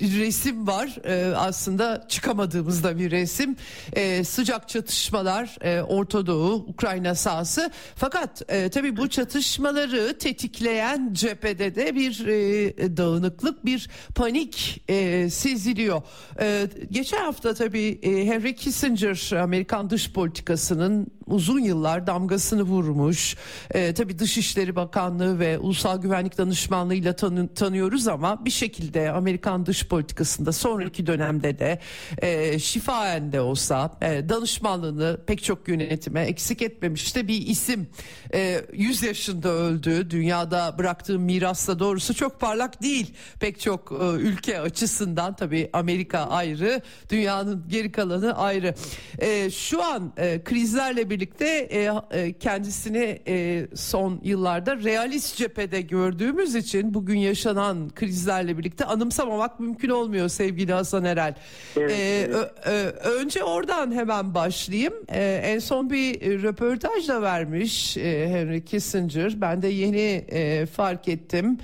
[0.00, 0.98] resim var.
[1.04, 3.56] E, aslında çıkamadığımızda bir resim.
[3.92, 7.70] E, sıcak çatışmalar e, Orta Doğu, Ukrayna sahası.
[7.96, 16.02] Fakat e, tabii bu çatışmaları tetikleyen cephede de bir e, dağınıklık, bir panik e, seziliyor.
[16.40, 23.36] E, geçen hafta tabii e, Henry Kissinger Amerikan dış politikasının uzun yıllar damgasını vurmuş.
[23.70, 29.66] E, tabii Dışişleri Bakanlığı ve Ulusal Güvenlik Danışmanlığı ile tanı, tanıyoruz ama bir şekilde Amerikan
[29.66, 31.78] dış politikasında sonraki dönemde de
[32.18, 37.88] e, şifaen de olsa e, danışmanlığını pek çok yönetime eksik etmemiş de bir isim.
[38.34, 40.10] E, 100 yaşında öldü.
[40.10, 43.14] Dünyada bıraktığı mirasla doğrusu çok parlak değil.
[43.40, 48.74] Pek çok e, ülke açısından tabii Amerika ayrı, dünyanın geri kalanı ayrı.
[49.18, 56.54] E, şu an e, krizlerle birlikte e, e, kendisini e, son yıllarda realist cephede gördüğümüz
[56.54, 61.34] için bugün yaşanan krizlerle birlikte anımsamamak mümkün olmuyor sevgili Hasan Erel.
[61.76, 62.34] Evet, E, evet.
[62.34, 64.94] ö- ö- önce oradan hemen başlayayım.
[65.08, 69.40] E, en son bir e, röportaj da vermiş e, Henry Kissinger.
[69.40, 71.58] Ben de yeni e, fark ettim.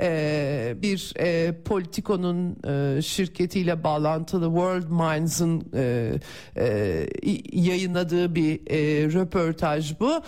[0.00, 2.56] E, bir e, Politico'nun
[2.98, 6.12] e, şirketiyle bağlantılı World Minds'ın e,
[6.56, 7.06] e,
[7.52, 8.76] yayınladığı bir e,
[9.12, 10.22] röportaj bu.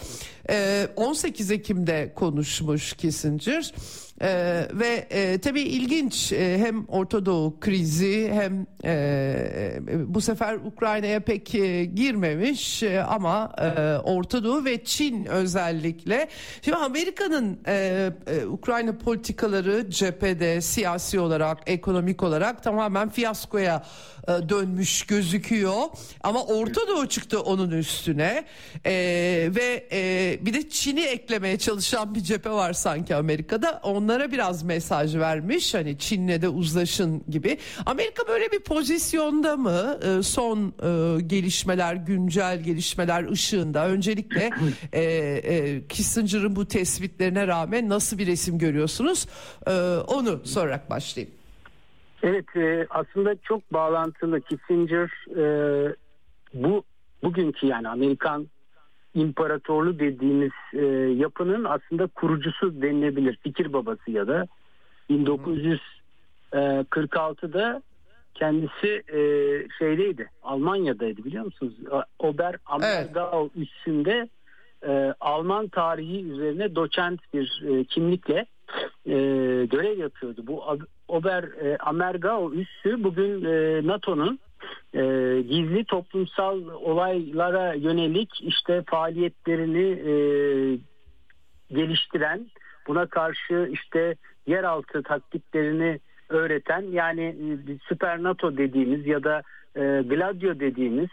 [0.51, 3.75] E, 18 Ekim'de konuşmuş Kissinger.
[4.23, 11.21] Ee, ve e, tabii ilginç e, hem Orta Doğu krizi hem e, bu sefer Ukrayna'ya
[11.21, 16.29] pek e, girmemiş e, ama e, Orta Doğu ve Çin özellikle.
[16.63, 23.85] Şimdi Amerika'nın e, e, Ukrayna politikaları cephede siyasi olarak ekonomik olarak tamamen fiyaskoya
[24.29, 25.83] e, dönmüş gözüküyor.
[26.23, 28.45] Ama Orta Doğu çıktı onun üstüne.
[28.87, 28.93] E,
[29.57, 35.17] ve e, bir de Çin'i eklemeye çalışan bir cephe var sanki Amerika'da onlara biraz mesaj
[35.17, 37.59] vermiş hani Çin'le de uzlaşın gibi.
[37.87, 39.99] Amerika böyle bir pozisyonda mı?
[40.03, 43.89] E, son e, gelişmeler güncel gelişmeler ışığında.
[43.89, 44.51] Öncelikle
[44.93, 49.27] e, e, Kissinger'ın bu tespitlerine rağmen nasıl bir resim görüyorsunuz?
[49.67, 49.73] E,
[50.07, 51.35] onu sorarak başlayayım.
[52.23, 55.45] Evet e, aslında çok bağlantılı Kissinger e,
[56.55, 56.85] bu
[57.23, 58.47] bugünkü yani Amerikan
[59.17, 60.85] imparatorluğu dediğimiz e,
[61.17, 63.39] yapının aslında kurucusu denilebilir.
[63.43, 64.47] Fikir babası ya da
[65.11, 67.83] 1946'da
[68.35, 69.21] kendisi e,
[69.79, 71.75] şeydeydi Almanya'daydı biliyor musunuz?
[72.19, 74.29] Ober Ammergau üssünde
[74.87, 78.47] e, Alman tarihi üzerine doçent bir e, kimlikle
[79.07, 79.15] e,
[79.71, 80.43] görev yapıyordu.
[80.47, 80.65] Bu
[81.09, 84.39] Ober e, Ammergau üssü bugün e, NATO'nun
[84.95, 85.01] e,
[85.49, 90.13] gizli toplumsal olaylara yönelik işte faaliyetlerini e,
[91.75, 92.47] geliştiren,
[92.87, 94.15] buna karşı işte
[94.47, 99.43] yeraltı taktiklerini öğreten yani e, süper NATO dediğimiz ya da
[99.77, 101.09] e, Gladio dediğimiz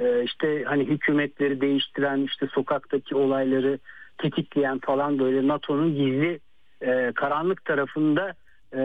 [0.00, 3.78] e, işte hani hükümetleri değiştiren işte sokaktaki olayları
[4.18, 6.40] tetikleyen falan böyle NATO'nun gizli
[6.80, 8.34] e, karanlık tarafında
[8.76, 8.82] e,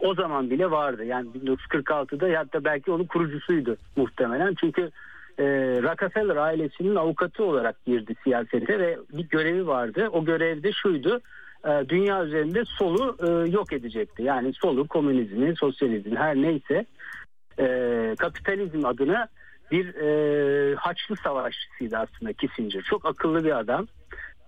[0.00, 1.04] o zaman bile vardı.
[1.04, 4.54] Yani 1946'da hatta belki onun kurucusuydu muhtemelen.
[4.60, 4.90] Çünkü
[5.38, 5.44] e,
[5.82, 10.08] Rockefeller ailesinin avukatı olarak girdi siyasete ve bir görevi vardı.
[10.12, 11.20] O görevde şuydu.
[11.64, 14.22] e, dünya üzerinde solu e, yok edecekti.
[14.22, 16.86] Yani solu komünizmi, sosyalizmi her neyse
[17.58, 17.66] e,
[18.18, 19.28] kapitalizm adına
[19.70, 22.82] bir e, Haçlı savaşçısıydı aslında Kissinger.
[22.82, 23.86] Çok akıllı bir adam.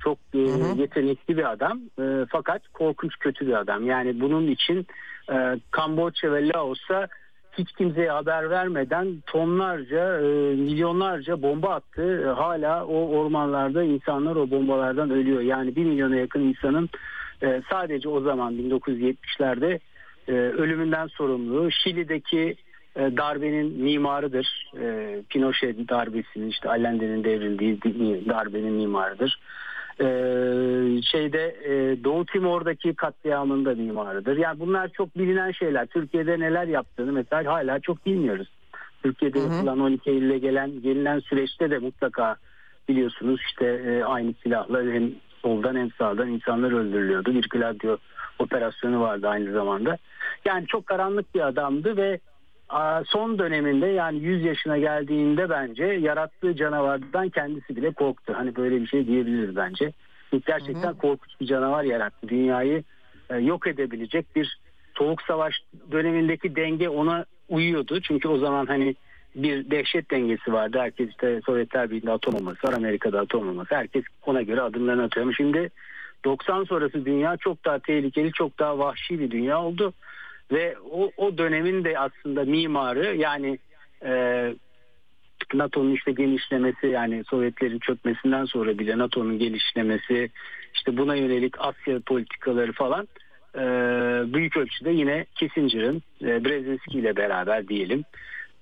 [0.05, 0.39] Çok e,
[0.77, 1.81] yetenekli bir adam.
[1.99, 3.87] E, fakat korkunç kötü bir adam.
[3.87, 4.87] Yani bunun için
[5.33, 7.09] e, Kamboçya ve Laos'a
[7.59, 12.23] hiç kimseye haber vermeden tonlarca, e, milyonlarca bomba attı.
[12.23, 15.41] E, hala o ormanlarda insanlar o bombalardan ölüyor.
[15.41, 16.89] Yani bir milyona yakın insanın
[17.43, 19.79] e, sadece o zaman 1970'lerde
[20.29, 21.71] e, ölümünden sorumlu.
[21.71, 22.57] Şili'deki
[22.97, 24.73] e, darbenin mimarıdır.
[24.81, 27.81] E, Pinochet darbesinin işte Allende'nin devrildiği
[28.29, 29.39] darbenin mimarıdır.
[30.01, 30.07] E,
[31.03, 34.37] şeyde e, Doğu Timor'daki katliamın da mimarıdır.
[34.37, 35.87] Yani bunlar çok bilinen şeyler.
[35.87, 38.49] Türkiye'de neler yaptığını mesela hala çok bilmiyoruz.
[39.03, 39.55] Türkiye'de hı hı.
[39.55, 42.37] yapılan 12 Eylül'e gelen gelinen süreçte de mutlaka
[42.89, 45.13] biliyorsunuz işte e, aynı silahla hem
[45.43, 47.35] soldan hem sağdan insanlar öldürülüyordu.
[47.35, 47.97] Bir Gladio
[48.39, 49.99] operasyonu vardı aynı zamanda.
[50.45, 52.21] Yani çok karanlık bir adamdı ve
[53.07, 58.33] son döneminde yani 100 yaşına geldiğinde bence yarattığı canavardan kendisi bile korktu.
[58.37, 59.93] Hani böyle bir şey diyebiliriz bence.
[60.47, 60.99] Gerçekten hı hı.
[60.99, 62.29] korkunç bir canavar yarattı.
[62.29, 62.85] Dünyayı
[63.31, 64.59] e, yok edebilecek bir
[64.95, 65.55] soğuk savaş
[65.93, 68.01] dönemindeki denge ona uyuyordu.
[68.01, 68.95] Çünkü o zaman hani
[69.35, 70.79] bir dehşet dengesi vardı.
[70.81, 73.75] Herkes işte Sovyetler Birliği'nde atom olması var, Amerika'da atom olması.
[73.75, 75.35] Herkes ona göre adımlarını atıyor.
[75.37, 75.71] Şimdi
[76.25, 79.93] 90 sonrası dünya çok daha tehlikeli, çok daha vahşi bir dünya oldu.
[80.53, 83.59] Ve o, o dönemin de aslında mimarı yani
[84.05, 84.55] e,
[85.55, 90.31] NATO'nun işte genişlemesi yani Sovyetlerin çökmesinden sonra bile NATO'nun genişlemesi
[90.75, 93.09] işte buna yönelik Asya politikaları falan
[93.55, 93.61] e,
[94.35, 98.05] büyük ölçüde yine Kissinger'ın e, Brzezinski ile beraber diyelim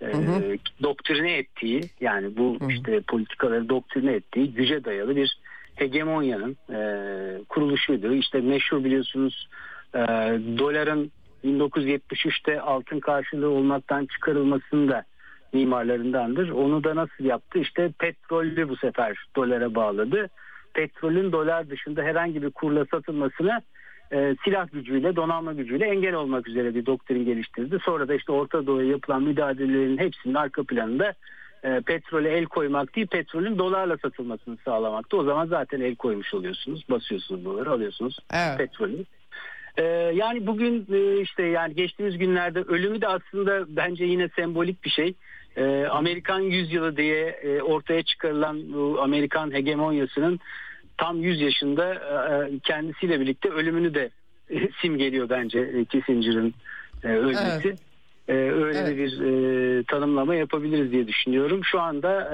[0.00, 0.56] e, hı hı.
[0.82, 2.72] doktrine ettiği yani bu hı hı.
[2.72, 5.38] işte politikaları doktrine ettiği güce dayalı bir
[5.74, 6.80] hegemonyanın e,
[7.48, 8.14] kuruluşuydu.
[8.14, 9.48] İşte meşhur biliyorsunuz
[9.94, 9.98] e,
[10.58, 11.12] doların
[11.44, 15.04] 1973'te altın karşılığı olmaktan çıkarılmasının da
[15.52, 16.50] mimarlarındandır.
[16.50, 17.58] Onu da nasıl yaptı?
[17.58, 20.28] İşte petrollü bu sefer dolara bağladı.
[20.74, 23.60] Petrolün dolar dışında herhangi bir kurla satılmasına
[24.12, 27.78] e, silah gücüyle, donanma gücüyle engel olmak üzere bir doktrin geliştirdi.
[27.84, 31.14] Sonra da işte Orta Doğu'ya yapılan müdahalelerin hepsinin arka planında
[31.62, 35.16] e, petrole el koymak değil, petrolün dolarla satılmasını sağlamaktı.
[35.16, 38.58] O zaman zaten el koymuş oluyorsunuz, basıyorsunuz doları, alıyorsunuz evet.
[38.58, 39.04] petrolü.
[39.76, 39.82] Ee,
[40.14, 45.14] yani bugün e, işte yani geçtiğimiz günlerde ölümü de aslında bence yine sembolik bir şey.
[45.56, 50.40] Ee, Amerikan yüzyılı diye e, ortaya çıkarılan bu Amerikan hegemonyasının
[50.98, 54.10] tam 100 yaşında e, kendisiyle birlikte ölümünü de
[54.82, 56.54] simgeliyor bence Kissinger'ın
[57.02, 57.68] ölmesi.
[58.28, 58.52] Evet.
[58.52, 58.96] öyle evet.
[58.96, 61.60] bir tanımlama yapabiliriz diye düşünüyorum.
[61.64, 62.30] Şu anda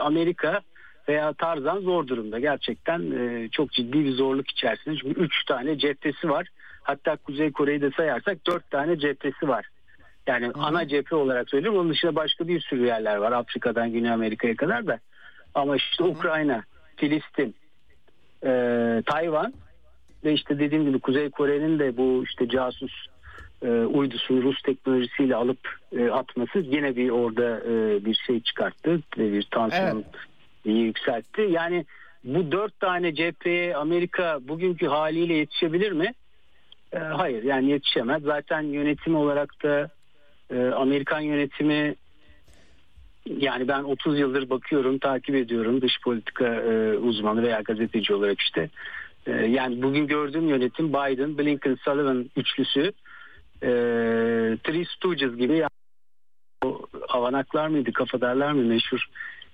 [0.00, 0.60] Amerika
[1.08, 2.38] veya Tarzan zor durumda.
[2.38, 3.02] Gerçekten
[3.48, 4.96] çok ciddi bir zorluk içerisinde.
[4.96, 6.48] Çünkü 3 tane cephesi var.
[6.88, 9.66] Hatta Kuzey Kore'yi de sayarsak dört tane cephesi var.
[10.26, 10.52] Yani Hı.
[10.54, 11.80] ana cephe olarak söylüyorum.
[11.80, 13.32] Onun dışında başka bir sürü yerler var.
[13.32, 14.98] Afrika'dan Güney Amerika'ya kadar da.
[15.54, 16.08] Ama işte Hı.
[16.08, 16.62] Ukrayna,
[16.96, 17.54] Filistin,
[18.44, 18.50] e,
[19.06, 19.52] Tayvan
[20.24, 22.92] ve işte dediğim gibi Kuzey Kore'nin de bu işte casus
[23.62, 29.42] e, uydusu Rus teknolojisiyle alıp e, atması yine bir orada e, bir şey çıkarttı bir
[29.42, 30.04] tansiyon
[30.64, 30.76] evet.
[30.76, 31.42] yükseltti.
[31.50, 31.84] Yani
[32.24, 36.12] bu dört tane cepheye Amerika bugünkü haliyle yetişebilir mi?
[36.92, 38.22] E, hayır yani yetişemez.
[38.22, 39.90] Zaten yönetim olarak da
[40.50, 41.94] e, Amerikan yönetimi
[43.26, 48.70] yani ben 30 yıldır bakıyorum, takip ediyorum dış politika e, uzmanı veya gazeteci olarak işte.
[49.26, 52.92] E, yani bugün gördüğüm yönetim Biden, Blinken, Sullivan üçlüsü
[53.62, 53.68] e,
[54.64, 55.70] Three Stooges gibi yani,
[56.64, 59.06] o avanaklar mıydı, kafadarlar mı meşhur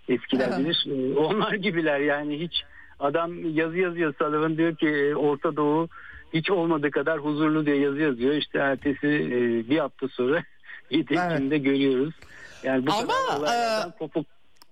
[0.09, 0.87] eskiler bilir.
[0.89, 2.63] E, onlar gibiler yani hiç
[3.01, 5.89] adam yazı yazıyor Sullivan diyor ki e, Orta Doğu
[6.35, 8.35] hiç olmadığı kadar huzurlu diye yazı yazıyor.
[8.35, 10.43] İşte ertesi e, bir hafta sonra
[10.91, 11.65] 7 Ekim'de evet.
[11.65, 12.15] görüyoruz.
[12.63, 13.91] Yani bu Ama, kadar e...
[13.99, 14.27] kopuk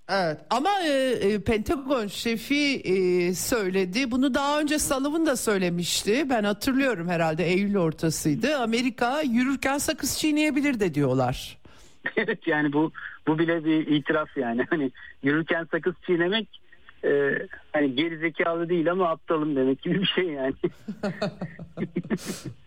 [0.09, 4.11] Evet ama e, e, Pentagon şefi e, söyledi.
[4.11, 6.29] Bunu daha önce Sullivan da söylemişti.
[6.29, 8.57] Ben hatırlıyorum herhalde Eylül ortasıydı.
[8.57, 11.57] Amerika yürürken sakız çiğneyebilir de diyorlar.
[12.17, 12.91] evet yani bu
[13.27, 14.65] bu bile bir itiraf yani.
[14.69, 14.91] Hani
[15.23, 16.61] yürürken sakız çiğnemek
[17.05, 17.39] e,
[17.71, 20.53] hani geri zekalı değil ama aptalım demek gibi bir şey yani.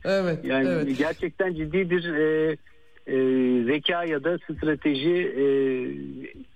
[0.04, 0.44] evet.
[0.44, 0.98] yani evet.
[0.98, 2.56] gerçekten ciddi bir e,
[3.06, 3.16] e,
[3.64, 5.46] zeka ya da strateji e,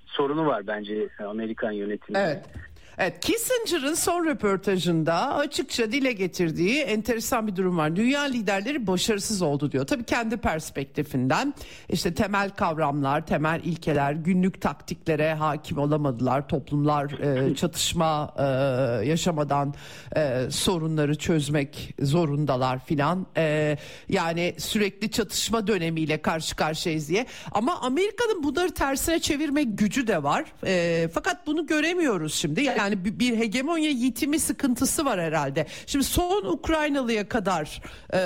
[0.07, 2.22] sorunu var bence Amerikan yönetiminde.
[2.22, 2.45] Evet.
[3.03, 7.96] Evet, Kissinger'ın son röportajında açıkça dile getirdiği enteresan bir durum var.
[7.96, 9.86] Dünya liderleri başarısız oldu diyor.
[9.86, 11.55] Tabii kendi perspektifinden
[11.88, 16.48] işte temel kavramlar, temel ilkeler, günlük taktiklere hakim olamadılar.
[16.48, 18.42] Toplumlar e, çatışma e,
[19.09, 19.74] yaşamadan
[20.16, 23.26] e, sorunları çözmek zorundalar filan.
[23.36, 23.76] E,
[24.09, 27.26] yani sürekli çatışma dönemiyle karşı karşıyayız diye.
[27.53, 30.44] Ama Amerika'nın bunları tersine çevirme gücü de var.
[30.66, 32.62] E, fakat bunu göremiyoruz şimdi.
[32.62, 35.66] Yani bir, bir hegemonya yitimi sıkıntısı var herhalde.
[35.86, 37.82] Şimdi son Ukraynalıya kadar
[38.12, 38.18] e,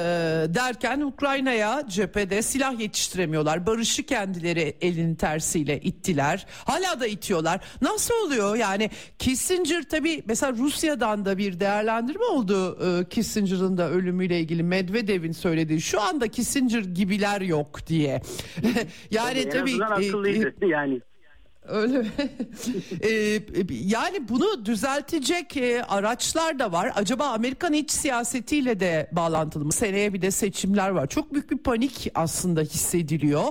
[0.54, 3.66] derken Ukrayna'ya cephede silah yetiştiremiyorlar.
[3.66, 6.46] Barışı kendileri elin tersiyle ittiler.
[6.64, 7.60] Hala da itiyorlar.
[7.82, 8.56] Nasıl oluyor?
[8.56, 12.78] Yani Kissinger tabii mesela Rusya'dan da bir değerlendirme oldu.
[12.86, 18.22] E, Kissinger'ın da ölümüyle ilgili Medvedev'in söylediği şu anda Kissinger gibiler yok diye.
[19.10, 21.00] yani tabii, tabii e, akıllıydı e, yani.
[21.68, 22.08] Öyle mi?
[23.02, 23.40] ee,
[23.70, 26.92] yani bunu düzeltecek e, araçlar da var.
[26.94, 29.72] Acaba Amerikan iç siyasetiyle de bağlantılı mı?
[29.72, 31.06] Seneye bir de seçimler var.
[31.06, 33.44] Çok büyük bir panik aslında hissediliyor.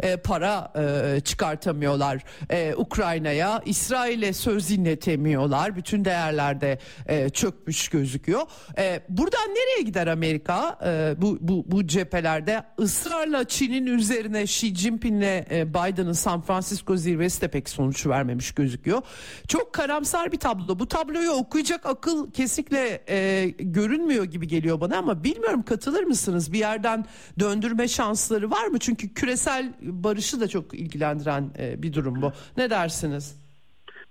[0.00, 3.62] E, para e, çıkartamıyorlar e, Ukrayna'ya.
[3.64, 5.76] İsrail'e söz dinletemiyorlar.
[5.76, 8.42] Bütün değerlerde e, çökmüş gözüküyor.
[8.78, 12.62] E, buradan nereye gider Amerika e, bu, bu, bu cephelerde?
[12.80, 19.02] ısrarla Çin'in üzerine Xi Jinping'le e, Biden'ın San Francisco zirvesi de pek sonuç vermemiş gözüküyor.
[19.48, 20.78] Çok karamsar bir tablo.
[20.78, 26.52] Bu tabloyu okuyacak akıl kesinlikle e, görünmüyor gibi geliyor bana ama bilmiyorum katılır mısınız?
[26.52, 27.04] Bir yerden
[27.40, 28.78] döndürme şansları var mı?
[28.78, 32.32] Çünkü küresel barışı da çok ilgilendiren e, bir durum bu.
[32.56, 33.36] Ne dersiniz?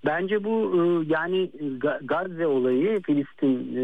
[0.06, 1.52] Bence bu e, yani
[2.04, 3.84] Gazze olayı Filistin e,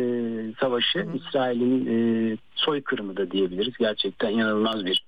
[0.59, 3.73] savaşı İsrail'in e, soykırımı da diyebiliriz.
[3.79, 5.05] Gerçekten inanılmaz bir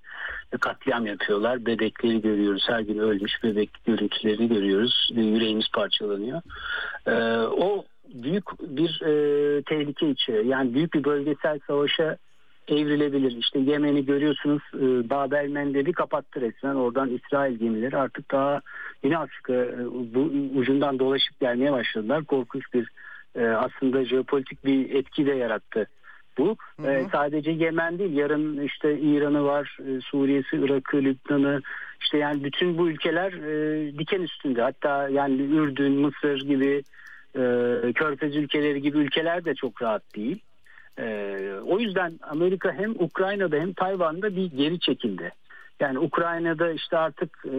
[0.60, 1.66] katliam yapıyorlar.
[1.66, 2.66] Bebekleri görüyoruz.
[2.68, 5.10] Her gün ölmüş bebek görüntülerini görüyoruz.
[5.14, 6.42] Yüreğimiz parçalanıyor.
[7.08, 7.12] Ee,
[7.48, 10.46] o büyük bir e, tehlike içeriyor.
[10.46, 12.18] Yani büyük bir bölgesel savaşa
[12.68, 13.38] evrilebilir.
[13.38, 16.76] İşte Yemen'i görüyorsunuz e, Babel Mendeb'i kapattı resmen.
[16.76, 18.62] Oradan İsrail gemileri artık daha
[19.04, 22.24] yine Afrika e, bu ucundan dolaşıp gelmeye başladılar.
[22.24, 22.90] Korkunç bir
[23.36, 25.88] e, aslında jeopolitik bir etki de yarattı
[26.38, 26.58] bu.
[26.82, 26.92] Hı hı.
[26.92, 31.62] E, sadece Yemen değil yarın işte İran'ı var, e, Suriye'si, Irak'ı, Lübnan'ı
[32.02, 34.62] işte yani bütün bu ülkeler e, diken üstünde.
[34.62, 36.84] Hatta yani Ürdün, Mısır gibi
[37.36, 40.40] e, Körfez ülkeleri gibi ülkeler de çok rahat değil.
[41.00, 45.32] E, o yüzden Amerika hem Ukrayna'da hem Tayvan'da bir geri çekildi.
[45.80, 47.58] Yani Ukrayna'da işte artık e,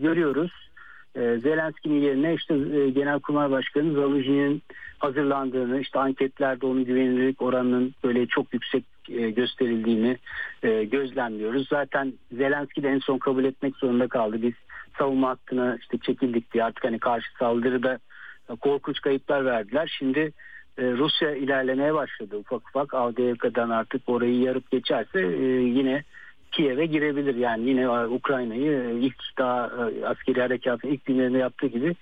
[0.00, 0.69] görüyoruz
[1.14, 4.62] e, Zelenski'nin yerine işte e, Genelkurmay Başkanı Zaluzhi'nin
[4.98, 10.18] hazırlandığını, işte anketlerde onun güvenilirlik oranının böyle çok yüksek e, gösterildiğini
[10.62, 11.68] e, gözlemliyoruz.
[11.68, 14.42] Zaten Zelenski de en son kabul etmek zorunda kaldı.
[14.42, 14.54] Biz
[14.98, 17.98] savunma hattına işte çekildik diye artık hani karşı saldırıda
[18.60, 19.96] korkunç kayıplar verdiler.
[19.98, 20.32] Şimdi
[20.78, 22.94] e, Rusya ilerlemeye başladı ufak ufak.
[22.94, 26.04] Avdiivka'dan artık orayı yarıp geçerse e, yine
[26.52, 27.34] Kiev'e girebilir.
[27.34, 31.94] Yani yine Ukrayna'yı e, ilk daha e, askeri harekatın ilk günlerinde yaptığı gibi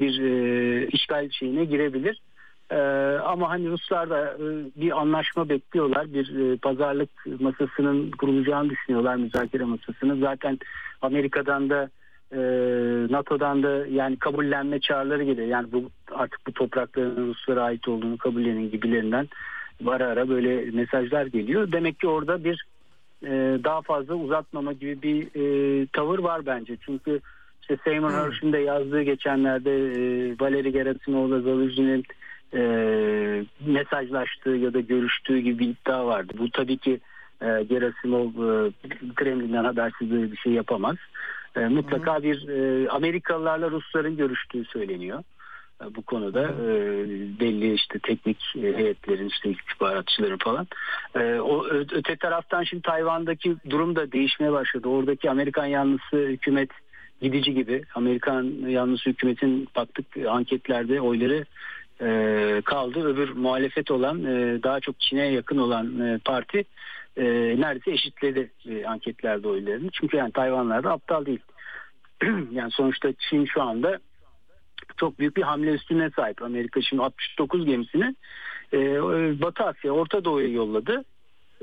[0.00, 2.20] bir e, işgal şeyine girebilir.
[2.70, 2.76] E,
[3.24, 4.46] ama hani Ruslar da e,
[4.76, 6.12] bir anlaşma bekliyorlar.
[6.12, 10.20] Bir e, pazarlık masasının kurulacağını düşünüyorlar müzakere masasının.
[10.20, 10.58] Zaten
[11.02, 11.90] Amerika'dan da
[12.32, 12.38] e,
[13.12, 15.46] NATO'dan da yani kabullenme çağrıları geliyor.
[15.48, 19.28] Yani bu artık bu toprakların Ruslara ait olduğunu kabullenin gibilerinden
[19.86, 21.72] ara ara böyle mesajlar geliyor.
[21.72, 22.66] Demek ki orada bir
[23.22, 26.76] e, daha fazla uzatmama gibi bir e, tavır var bence.
[26.86, 27.20] Çünkü
[27.62, 28.18] işte Seymour hmm.
[28.18, 32.04] Hersh'in de yazdığı geçenlerde e, Valeri Gerasimov'la Zaluzhi'nin
[32.54, 32.60] e,
[33.66, 36.32] mesajlaştığı ya da görüştüğü gibi bir iddia vardı.
[36.38, 37.00] Bu tabii ki
[37.42, 38.72] e, Gerasimov e,
[39.14, 40.96] Kremlin'den habersiz böyle bir şey yapamaz.
[41.56, 45.22] E, mutlaka bir e, Amerikalılarla Rusların görüştüğü söyleniyor
[45.94, 46.74] bu konuda e,
[47.40, 50.66] belli işte teknik e, heyetlerin işte istihbaratçıların falan.
[51.14, 54.88] E, o öte taraftan şimdi Tayvan'daki durum da değişmeye başladı.
[54.88, 56.70] Oradaki Amerikan yanlısı hükümet
[57.20, 57.84] gidici gibi.
[57.94, 61.44] Amerikan yanlısı hükümetin baktık anketlerde oyları
[62.00, 63.06] e, kaldı.
[63.06, 66.64] Öbür muhalefet olan e, daha çok Çin'e yakın olan e, parti
[67.16, 67.24] e,
[67.60, 69.90] neredeyse eşitledi e, anketlerde oylarını.
[69.92, 71.40] Çünkü yani Tayvanlar da aptal değil.
[72.52, 73.98] yani sonuçta Çin şu anda
[74.96, 76.42] çok büyük bir hamle üstüne sahip.
[76.42, 78.14] Amerika şimdi 69 gemisini
[78.72, 78.78] e,
[79.42, 81.04] Batı Asya, Orta Doğu'ya yolladı.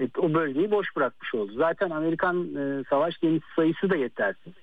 [0.02, 1.52] E, o bölgeyi boş bırakmış oldu.
[1.56, 4.54] Zaten Amerikan e, savaş gemisi sayısı da yetersiz.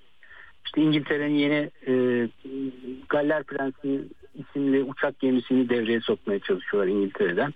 [0.67, 1.93] İşte İngiltere'nin yeni e,
[3.09, 7.55] Galler Prensi isimli uçak gemisini devreye sokmaya çalışıyorlar İngiltere'den.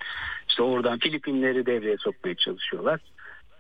[0.49, 3.01] İşte oradan Filipinleri devreye sokmaya çalışıyorlar.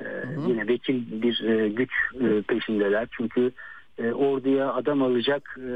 [0.00, 0.06] E,
[0.48, 1.90] Yine vekil bir e, güç
[2.20, 3.08] e, peşindeler.
[3.10, 3.52] Çünkü
[3.98, 5.70] e, orduya adam alacak, e,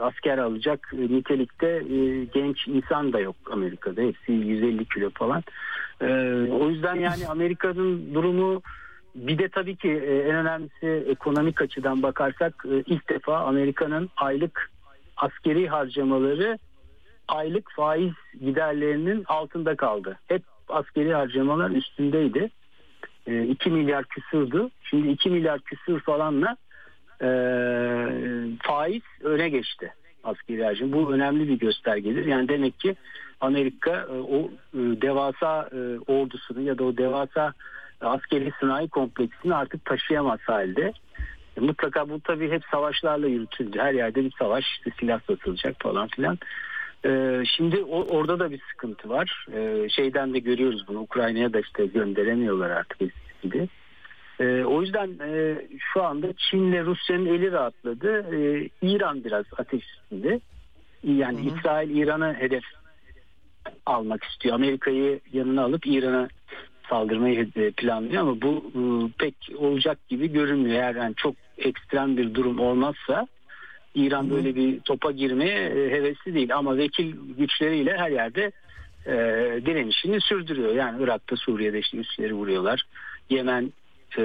[0.00, 4.02] asker alacak e, nitelikte e, genç insan da yok Amerika'da.
[4.02, 5.42] Hepsi 150 kilo falan.
[6.00, 6.06] E,
[6.50, 8.62] o yüzden yani Amerika'nın durumu
[9.14, 14.70] bir de tabii ki e, en önemlisi ekonomik açıdan bakarsak e, ilk defa Amerika'nın aylık
[15.16, 16.58] askeri harcamaları
[17.28, 20.18] aylık faiz giderlerinin altında kaldı.
[20.28, 22.50] Hep askeri harcamalar üstündeydi.
[23.26, 24.68] 2 milyar küsürdü.
[24.82, 26.56] Şimdi 2 milyar küsür falanla
[27.22, 27.28] e,
[28.62, 29.92] faiz öne geçti
[30.24, 30.92] askeri harcama.
[30.92, 32.26] Bu önemli bir göstergedir.
[32.26, 32.96] Yani demek ki
[33.40, 37.52] Amerika e, o e, devasa e, ordusunu ya da o devasa
[38.00, 40.92] askeri sanayi kompleksini artık taşıyamaz halde.
[41.60, 43.78] Mutlaka bu tabii hep savaşlarla yürütüldü.
[43.78, 46.38] Her yerde bir savaş, işte silah satılacak falan filan.
[47.44, 49.46] Şimdi orada da bir sıkıntı var.
[49.88, 51.00] Şeyden de görüyoruz bunu.
[51.00, 53.68] Ukrayna'ya da işte gönderemiyorlar artık eskisi.
[54.40, 55.62] E, o yüzden e,
[55.92, 58.36] şu anda Çin'le Rusya'nın eli rahatladı.
[58.36, 60.40] E, İran biraz ateş üstünde.
[61.04, 61.58] Yani hı hı.
[61.58, 62.64] İsrail İran'a hedef
[63.86, 64.54] almak istiyor.
[64.54, 66.28] Amerika'yı yanına alıp İran'a
[66.88, 68.82] saldırmayı planlıyor ama bu e,
[69.18, 70.76] pek olacak gibi görünmüyor.
[70.76, 73.26] Eğer yani çok ekstrem bir durum olmazsa
[73.94, 78.52] İran böyle bir topa girmeye e, hevesli değil ama vekil güçleriyle her yerde
[79.06, 79.12] e,
[79.66, 80.74] direnişini sürdürüyor.
[80.74, 82.82] Yani Irak'ta Suriye'de işte üsleri vuruyorlar.
[83.30, 83.72] Yemen
[84.18, 84.24] e,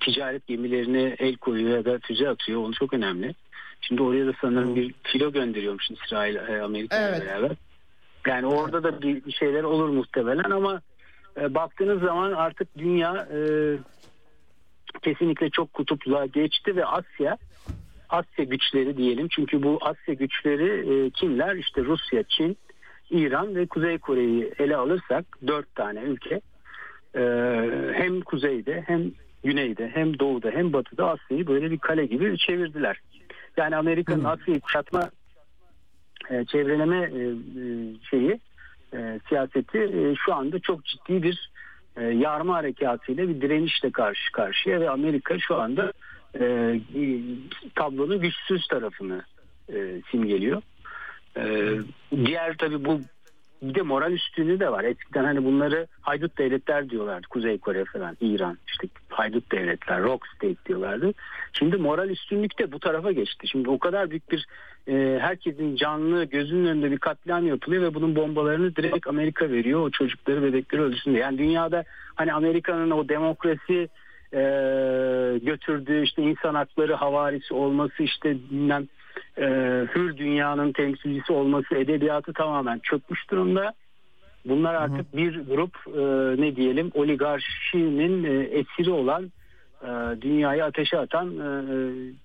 [0.00, 2.60] ticaret gemilerine el koyuyor ya da füze atıyor.
[2.60, 3.34] Onu çok önemli.
[3.80, 7.20] Şimdi oraya da sanırım bir filo gönderiyormuş İsrail e, Amerika evet.
[7.20, 7.50] beraber.
[8.26, 10.80] Yani orada da bir şeyler olur muhtemelen ama
[11.40, 13.38] e, baktığınız zaman artık dünya e,
[15.02, 17.38] kesinlikle çok kutupluğa geçti ve Asya
[18.08, 19.28] Asya güçleri diyelim.
[19.28, 21.56] Çünkü bu Asya güçleri e, kimler?
[21.56, 22.56] İşte Rusya, Çin,
[23.10, 26.40] İran ve Kuzey Kore'yi ele alırsak dört tane ülke
[27.16, 27.22] e,
[27.94, 29.12] hem kuzeyde hem
[29.44, 33.00] güneyde hem doğuda hem batıda Asya'yı böyle bir kale gibi çevirdiler.
[33.56, 35.10] Yani Amerika'nın Asya'yı kuşatma
[36.30, 37.64] e, çevreleme e, e,
[38.10, 38.40] şeyi
[38.94, 41.50] e, siyaseti e, şu anda çok ciddi bir
[41.96, 45.92] e, yarma harekatıyla bir direnişle karşı karşıya ve Amerika şu anda
[46.40, 46.80] e,
[47.74, 49.22] tablonun güçsüz tarafını
[49.72, 50.62] e, simgeliyor.
[51.36, 51.72] E,
[52.24, 53.00] diğer tabi bu
[53.62, 54.84] bir de moral üstünlüğü de var.
[54.84, 57.26] Eskiden hani bunları haydut devletler diyorlardı.
[57.30, 61.12] Kuzey Kore falan, İran işte haydut devletler, rock state diyorlardı.
[61.52, 63.48] Şimdi moral üstünlük de bu tarafa geçti.
[63.48, 64.46] Şimdi o kadar büyük bir
[64.88, 69.80] e, herkesin canlı gözünün önünde bir katliam yapılıyor ve bunun bombalarını direkt Amerika veriyor.
[69.80, 71.22] O çocukları bebekleri öldürsün diye.
[71.22, 71.84] Yani dünyada
[72.14, 73.88] hani Amerika'nın o demokrasi
[74.32, 74.40] e,
[75.42, 78.88] götürdüğü işte insan hakları havarisi olması işte bilmem
[79.38, 79.44] e,
[79.94, 83.72] hür dünyanın temsilcisi olması edebiyatı tamamen çökmüş durumda.
[84.44, 86.00] Bunlar artık bir grup e,
[86.42, 89.32] ne diyelim oligarşinin e, esiri olan
[89.82, 91.48] e, dünyayı ateşe atan e,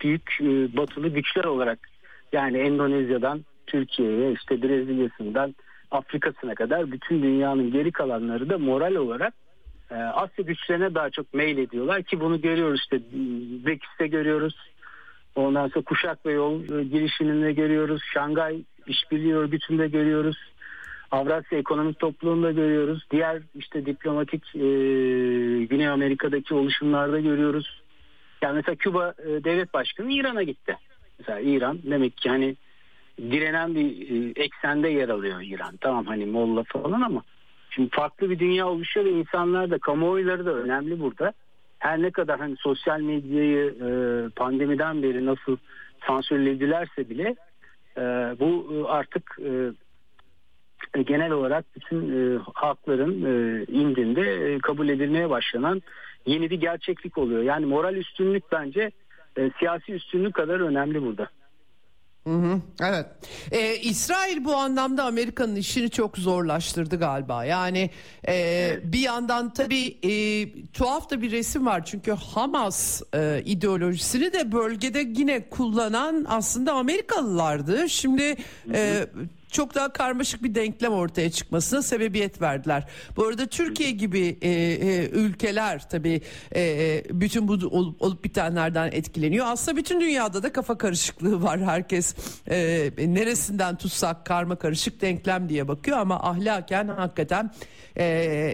[0.02, 1.80] büyük e, batılı güçler olarak
[2.32, 5.56] yani Endonezya'dan Türkiye'ye işte Brezilya'sından
[5.92, 9.34] Afrika'sına kadar bütün dünyanın geri kalanları da moral olarak
[9.92, 13.00] e, Asya güçlerine daha çok mail ediyorlar ki bunu görüyoruz işte
[13.66, 14.56] BRICS'te görüyoruz.
[15.36, 18.02] Ondan sonra Kuşak ve Yol e, girişiminde görüyoruz.
[18.14, 20.38] Şangay İşbirliği Örgütü'nde görüyoruz.
[21.12, 23.06] Avrasya Ekonomik Topluluğu'nda görüyoruz.
[23.12, 24.60] Diğer işte diplomatik e,
[25.66, 27.82] Güney Amerika'daki oluşumlarda görüyoruz.
[28.42, 30.78] Yani mesela Küba e, devlet başkanı İran'a gitti.
[31.20, 32.56] Mesela İran demek ki hani
[33.20, 35.78] direnen bir e, eksende yer alıyor İran.
[35.78, 37.24] Tamam hani Molla falan ama
[37.76, 41.34] Şimdi farklı bir dünya oluşuyor ve insanlar da kamuoyları da önemli burada.
[41.80, 43.90] Her ne kadar hani sosyal medyayı e,
[44.30, 45.58] pandemiden beri nasıl
[46.08, 47.36] sansürledilerse bile
[47.98, 48.02] e,
[48.40, 49.72] bu e, artık e,
[51.00, 55.82] e, genel olarak bütün e, halkların e, indinde e, kabul edilmeye başlanan
[56.26, 57.44] yeni bir gerçeklik oluyor.
[57.44, 58.92] Yani moral üstünlük bence
[59.38, 61.30] e, siyasi üstünlük kadar önemli burada.
[62.82, 63.06] Evet.
[63.52, 67.46] Ee, İsrail bu anlamda Amerika'nın işini çok zorlaştırdı galiba.
[67.46, 67.90] Yani
[68.28, 70.14] e, bir yandan tabii e,
[70.74, 71.86] tuhaf da bir resim var.
[71.86, 77.90] Çünkü Hamas e, ideolojisini de bölgede yine kullanan aslında Amerikalılardı.
[77.90, 78.36] Şimdi
[78.74, 79.06] e,
[79.52, 82.84] çok daha karmaşık bir denklem ortaya çıkmasına sebebiyet verdiler.
[83.18, 88.90] Bu arada Türkiye gibi e, e, ülkeler tabii e, e bütün bu olup, olup bitenlerden
[88.92, 89.46] etkileniyor.
[89.50, 91.60] Aslında bütün dünyada da kafa karışıklığı var.
[91.62, 92.16] Herkes
[92.48, 97.52] e, neresinden tutsak karma karışık denklem diye bakıyor ama ahlaken hakikaten
[97.96, 98.06] e,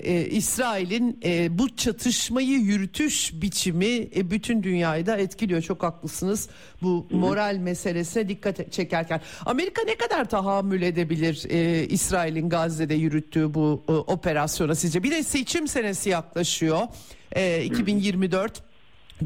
[0.04, 5.62] e, İsrail'in e, bu çatışmayı yürütüş biçimi e, bütün dünyayı da etkiliyor.
[5.62, 6.50] Çok haklısınız
[6.82, 9.22] bu moral meselesine dikkat çekerken.
[9.46, 15.04] Amerika ne kadar tahammül edebilir e, İsrail'in Gazze'de yürüttüğü bu e, operasyona sizce?
[15.04, 16.88] Bir de seçim senesi yaklaşıyor.
[17.32, 18.72] E, 2024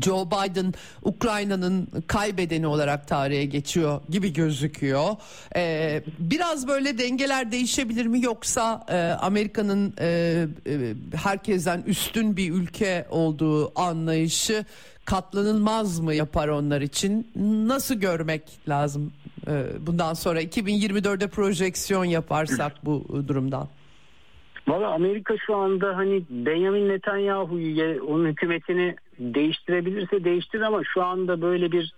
[0.01, 5.15] Joe Biden Ukrayna'nın kaybedeni olarak tarihe geçiyor gibi gözüküyor.
[5.55, 10.07] Ee, biraz böyle dengeler değişebilir mi yoksa e, Amerika'nın e,
[10.67, 14.65] e, herkesten üstün bir ülke olduğu anlayışı
[15.05, 17.27] katlanılmaz mı yapar onlar için?
[17.67, 19.13] Nasıl görmek lazım
[19.47, 23.67] e, bundan sonra 2024'de projeksiyon yaparsak bu durumdan?
[24.67, 31.71] Valla Amerika şu anda hani Benjamin Netanyahu'yu onun hükümetini değiştirebilirse değiştirir ama şu anda böyle
[31.71, 31.93] bir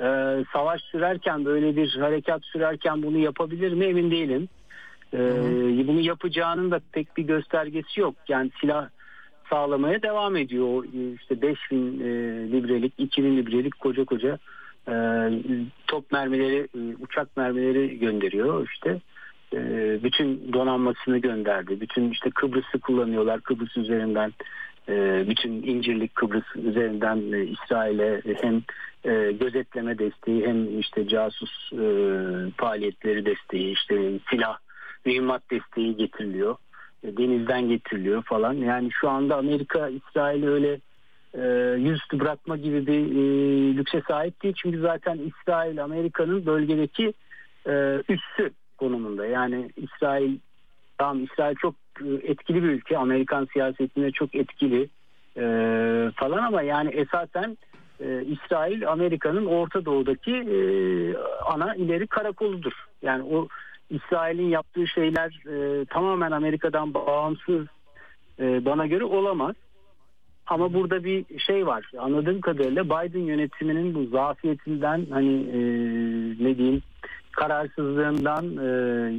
[0.00, 4.48] e, savaş sürerken böyle bir harekat sürerken bunu yapabilir mi emin değilim.
[5.14, 5.18] E,
[5.88, 8.14] bunu yapacağının da pek bir göstergesi yok.
[8.28, 8.88] Yani silah
[9.50, 10.84] sağlamaya devam ediyor.
[11.20, 12.04] İşte 5000 e,
[12.52, 14.38] librelik, 2000 librelik koca koca
[14.88, 14.94] e,
[15.86, 19.00] top mermileri, e, uçak mermileri gönderiyor işte.
[19.54, 19.58] E,
[20.02, 21.80] bütün donanmasını gönderdi.
[21.80, 23.40] Bütün işte Kıbrıs'ı kullanıyorlar.
[23.40, 24.32] Kıbrıs üzerinden
[24.88, 28.62] e, bütün İncirlik Kıbrıs üzerinden İsrail'e hem
[29.40, 31.70] gözetleme desteği hem işte casus
[32.56, 34.58] faaliyetleri desteği işte silah
[35.04, 36.56] mühimmat desteği getiriliyor.
[37.04, 38.54] Denizden getiriliyor falan.
[38.54, 40.80] Yani şu anda Amerika İsrail'i öyle
[41.76, 43.02] yüzüstü bırakma gibi bir
[43.76, 44.54] lükse sahip değil.
[44.62, 47.12] Çünkü zaten İsrail Amerika'nın bölgedeki
[48.08, 49.26] üssü konumunda.
[49.26, 50.38] Yani İsrail
[51.00, 52.98] tamam İsrail çok e, etkili bir ülke.
[52.98, 54.88] Amerikan siyasetinde çok etkili
[55.36, 55.44] e,
[56.16, 57.58] falan ama yani esasen
[58.00, 60.58] e, İsrail Amerika'nın Orta Doğu'daki e,
[61.44, 62.72] ana ileri karakoludur.
[63.02, 63.48] Yani o
[63.90, 67.66] İsrail'in yaptığı şeyler e, tamamen Amerika'dan bağımsız
[68.40, 69.54] e, bana göre olamaz.
[70.46, 71.90] Ama burada bir şey var.
[71.98, 75.58] Anladığım kadarıyla Biden yönetiminin bu zafiyetinden hani e,
[76.44, 76.82] ne diyeyim
[77.32, 78.66] kararsızlığından e,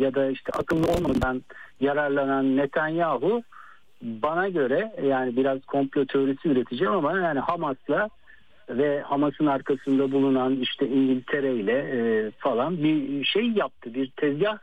[0.03, 1.41] ya da işte akıllı olmadan
[1.79, 3.41] yararlanan Netanyahu
[4.01, 8.09] bana göre yani biraz komplo teorisi üreteceğim ama yani Hamas'la
[8.77, 13.93] ve Hamas'ın arkasında bulunan işte İngiltere ile e, falan bir şey yaptı.
[13.93, 14.57] Bir tezgah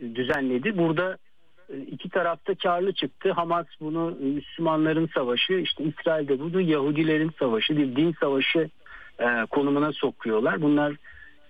[0.00, 0.78] düzenledi.
[0.78, 1.18] Burada
[1.68, 3.32] e, iki tarafta karlı çıktı.
[3.32, 8.70] Hamas bunu Müslümanların savaşı, işte İsrail'de bunu Yahudilerin savaşı, bir din savaşı
[9.18, 10.62] e, konumuna sokuyorlar.
[10.62, 10.96] Bunlar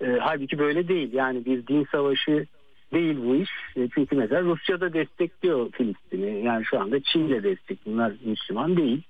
[0.01, 1.12] e, halbuki böyle değil.
[1.12, 2.47] Yani bir din savaşı
[2.93, 3.51] değil bu iş.
[3.77, 6.45] E, çünkü mesela Rusya da destekliyor Filistin'i.
[6.45, 7.78] Yani şu anda Çin de destek.
[7.86, 9.03] Bunlar Müslüman değil.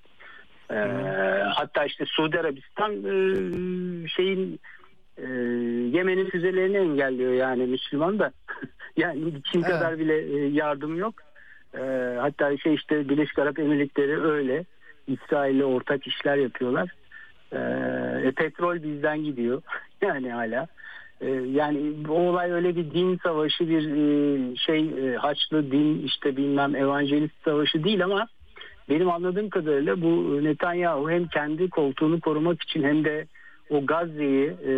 [0.70, 0.76] E,
[1.54, 4.60] hatta işte Suudi Arabistan e, şeyin
[5.16, 5.26] e,
[5.96, 8.32] Yemen'in füzelerini engelliyor yani Müslüman da.
[8.96, 9.70] yani Çin evet.
[9.70, 11.14] kadar bile e, yardım yok.
[11.74, 11.80] E,
[12.20, 14.64] hatta şey işte Birleşik Arap Emirlikleri öyle.
[15.06, 16.90] İsrail'le ortak işler yapıyorlar.
[17.52, 17.58] E,
[18.28, 19.62] e petrol bizden gidiyor.
[20.02, 20.66] yani hala.
[21.20, 26.36] Ee, yani o olay öyle bir din savaşı bir e, şey e, haçlı din işte
[26.36, 28.28] bilmem evangelist savaşı değil ama
[28.88, 33.26] benim anladığım kadarıyla bu Netanyahu hem kendi koltuğunu korumak için hem de
[33.70, 34.74] o Gazze'yi e,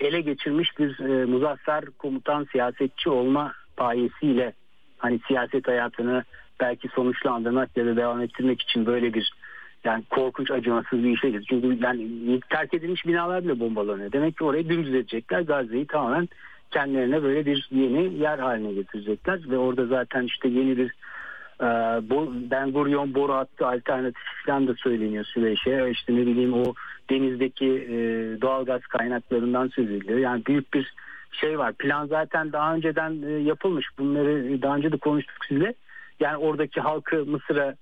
[0.00, 4.52] ele geçirmiş bir muzaffer komutan siyasetçi olma payesiyle
[4.98, 6.24] hani siyaset hayatını
[6.60, 9.32] belki sonuçlandırmak ya da devam ettirmek için böyle bir
[9.84, 14.12] yani korkunç acımasız bir işe Çünkü yani terk edilmiş binalar bile bombalanıyor.
[14.12, 15.40] Demek ki orayı dümdüz edecekler.
[15.40, 16.28] Gazze'yi tamamen
[16.70, 19.40] kendilerine böyle bir yeni yer haline getirecekler.
[19.48, 20.94] Ve orada zaten işte yeni bir e,
[22.50, 25.90] Ben Gurion boru hattı alternatif falan da söyleniyor Süveyş'e.
[25.90, 26.74] İşte ne bileyim o
[27.10, 27.96] denizdeki e,
[28.40, 30.18] doğal gaz kaynaklarından söz ediliyor.
[30.18, 30.94] Yani büyük bir
[31.32, 31.72] şey var.
[31.72, 33.86] Plan zaten daha önceden e, yapılmış.
[33.98, 35.74] Bunları daha önce de konuştuk sizle.
[36.20, 37.74] Yani oradaki halkı Mısır'a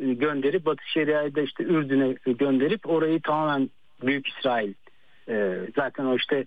[0.00, 3.70] e, gönderip Batı Şeria'yı da işte Ürdün'e gönderip orayı tamamen
[4.02, 4.74] Büyük İsrail
[5.76, 6.44] zaten o işte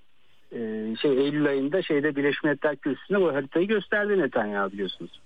[1.02, 5.22] şey Eylül ayında şeyde Birleşmiş Milletler Kürsüsü'nde bu haritayı gösterdi Netanyahu biliyorsunuz.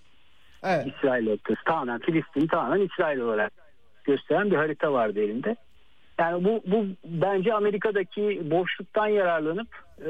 [0.63, 0.87] Evet.
[0.87, 3.51] İsrail haritası tamamen Filistin tamamen İsrail olarak
[4.03, 5.55] gösteren bir harita vardı elinde.
[6.19, 9.67] Yani bu, bu bence Amerika'daki boşluktan yararlanıp
[10.01, 10.07] e,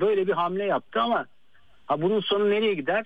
[0.00, 1.26] böyle bir hamle yaptı ama
[1.86, 3.04] ha bunun sonu nereye gider?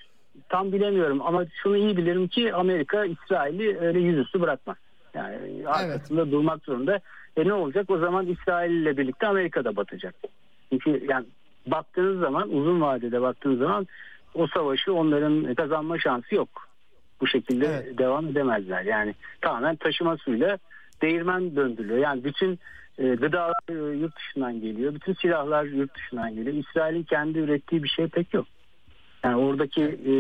[0.49, 4.77] tam bilemiyorum ama şunu iyi bilirim ki Amerika İsrail'i öyle yüzüstü bırakmaz.
[5.15, 6.33] Yani arkasında evet.
[6.33, 7.01] durmak zorunda.
[7.37, 7.91] E ne olacak?
[7.91, 10.15] O zaman İsrail ile birlikte Amerika da batacak.
[10.71, 11.27] Çünkü yani
[11.67, 13.87] baktığınız zaman uzun vadede baktığınız zaman
[14.35, 16.49] o savaşı onların kazanma şansı yok.
[17.21, 17.99] Bu şekilde evet.
[17.99, 18.83] devam edemezler.
[18.83, 20.59] Yani tamamen taşıma suyla
[21.03, 21.99] değirmen döndürülüyor.
[21.99, 22.59] Yani bütün
[22.99, 24.95] e, gıdalar e, yurt dışından geliyor.
[24.95, 26.57] Bütün silahlar yurt dışından geliyor.
[26.57, 28.47] İsrail'in kendi ürettiği bir şey pek yok.
[29.25, 30.15] Yani oradaki e,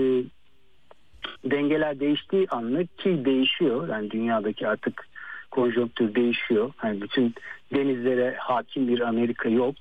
[1.50, 3.88] dengeler değiştiği anlık ki değişiyor.
[3.88, 5.06] Yani dünyadaki artık
[5.50, 6.72] konjonktür değişiyor.
[6.84, 7.34] Yani bütün
[7.74, 9.76] denizlere hakim bir Amerika yok.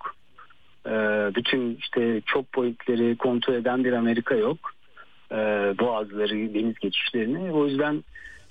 [0.85, 0.91] E,
[1.35, 4.57] bütün işte çok boyutları kontrol eden bir Amerika yok.
[5.31, 5.35] E,
[5.79, 7.51] boğazları, deniz geçişlerini.
[7.51, 8.03] O yüzden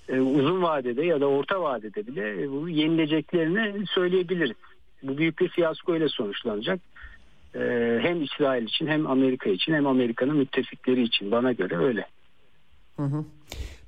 [0.09, 4.57] e, uzun vadede ya da orta vadede bile e, bu yenileceklerini söyleyebiliriz.
[5.03, 6.81] Bu büyük bir fiyasko ile sonuçlanacak.
[7.55, 7.61] E,
[8.03, 12.07] hem İsrail için hem Amerika için hem Amerika'nın müttefikleri için bana göre öyle.
[12.97, 13.25] Hı hı.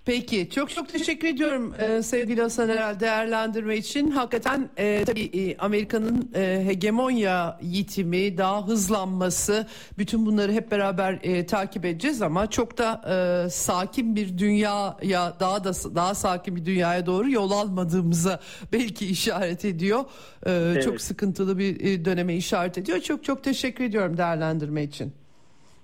[0.04, 4.10] Peki çok çok teşekkür ediyorum e, sevgili Hasan Erel değerlendirme için.
[4.10, 9.66] Hakikaten e, tabii e, Amerika'nın e, hegemonya yitimi, daha hızlanması
[9.98, 13.02] bütün bunları hep beraber e, takip edeceğiz ama çok da
[13.46, 18.40] e, sakin bir dünyaya daha da daha sakin bir dünyaya doğru yol almadığımıza
[18.72, 20.00] belki işaret ediyor.
[20.46, 20.84] E, evet.
[20.84, 23.00] Çok sıkıntılı bir e, döneme işaret ediyor.
[23.00, 25.12] Çok çok teşekkür ediyorum değerlendirme için.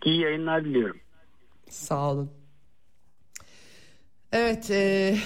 [0.05, 0.97] İyi yayınlar diliyorum.
[1.71, 2.36] Sağ olun.
[4.37, 5.17] Evet, e,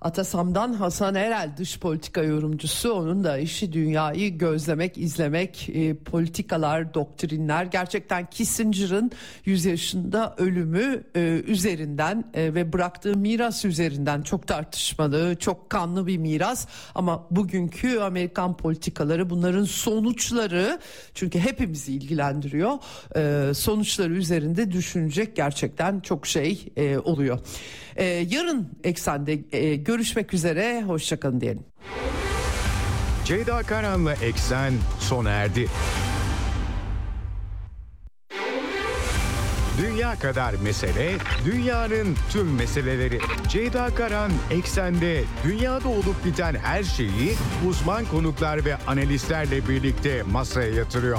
[0.00, 7.64] Atasam'dan Hasan Erel dış politika yorumcusu onun da işi dünyayı gözlemek, izlemek, e, politikalar, doktrinler
[7.64, 9.10] gerçekten Kissinger'ın
[9.44, 16.18] 100 yaşında ölümü e, üzerinden e, ve bıraktığı miras üzerinden çok tartışmalı, çok kanlı bir
[16.18, 20.78] miras ama bugünkü Amerikan politikaları bunların sonuçları
[21.14, 22.72] çünkü hepimizi ilgilendiriyor.
[23.16, 27.38] E, sonuçları üzerinde düşünecek gerçekten çok şey e, oluyor.
[27.96, 30.82] E, yarın eksende e, görüşmek üzere.
[30.82, 31.64] Hoşçakalın diyelim.
[33.24, 35.68] Ceyda Karan'la Eksen sona erdi.
[39.82, 41.12] Dünya kadar mesele,
[41.44, 43.20] dünyanın tüm meseleleri.
[43.48, 47.34] Ceyda Karan Eksen'de dünyada olup biten her şeyi
[47.68, 51.18] uzman konuklar ve analistlerle birlikte masaya yatırıyor.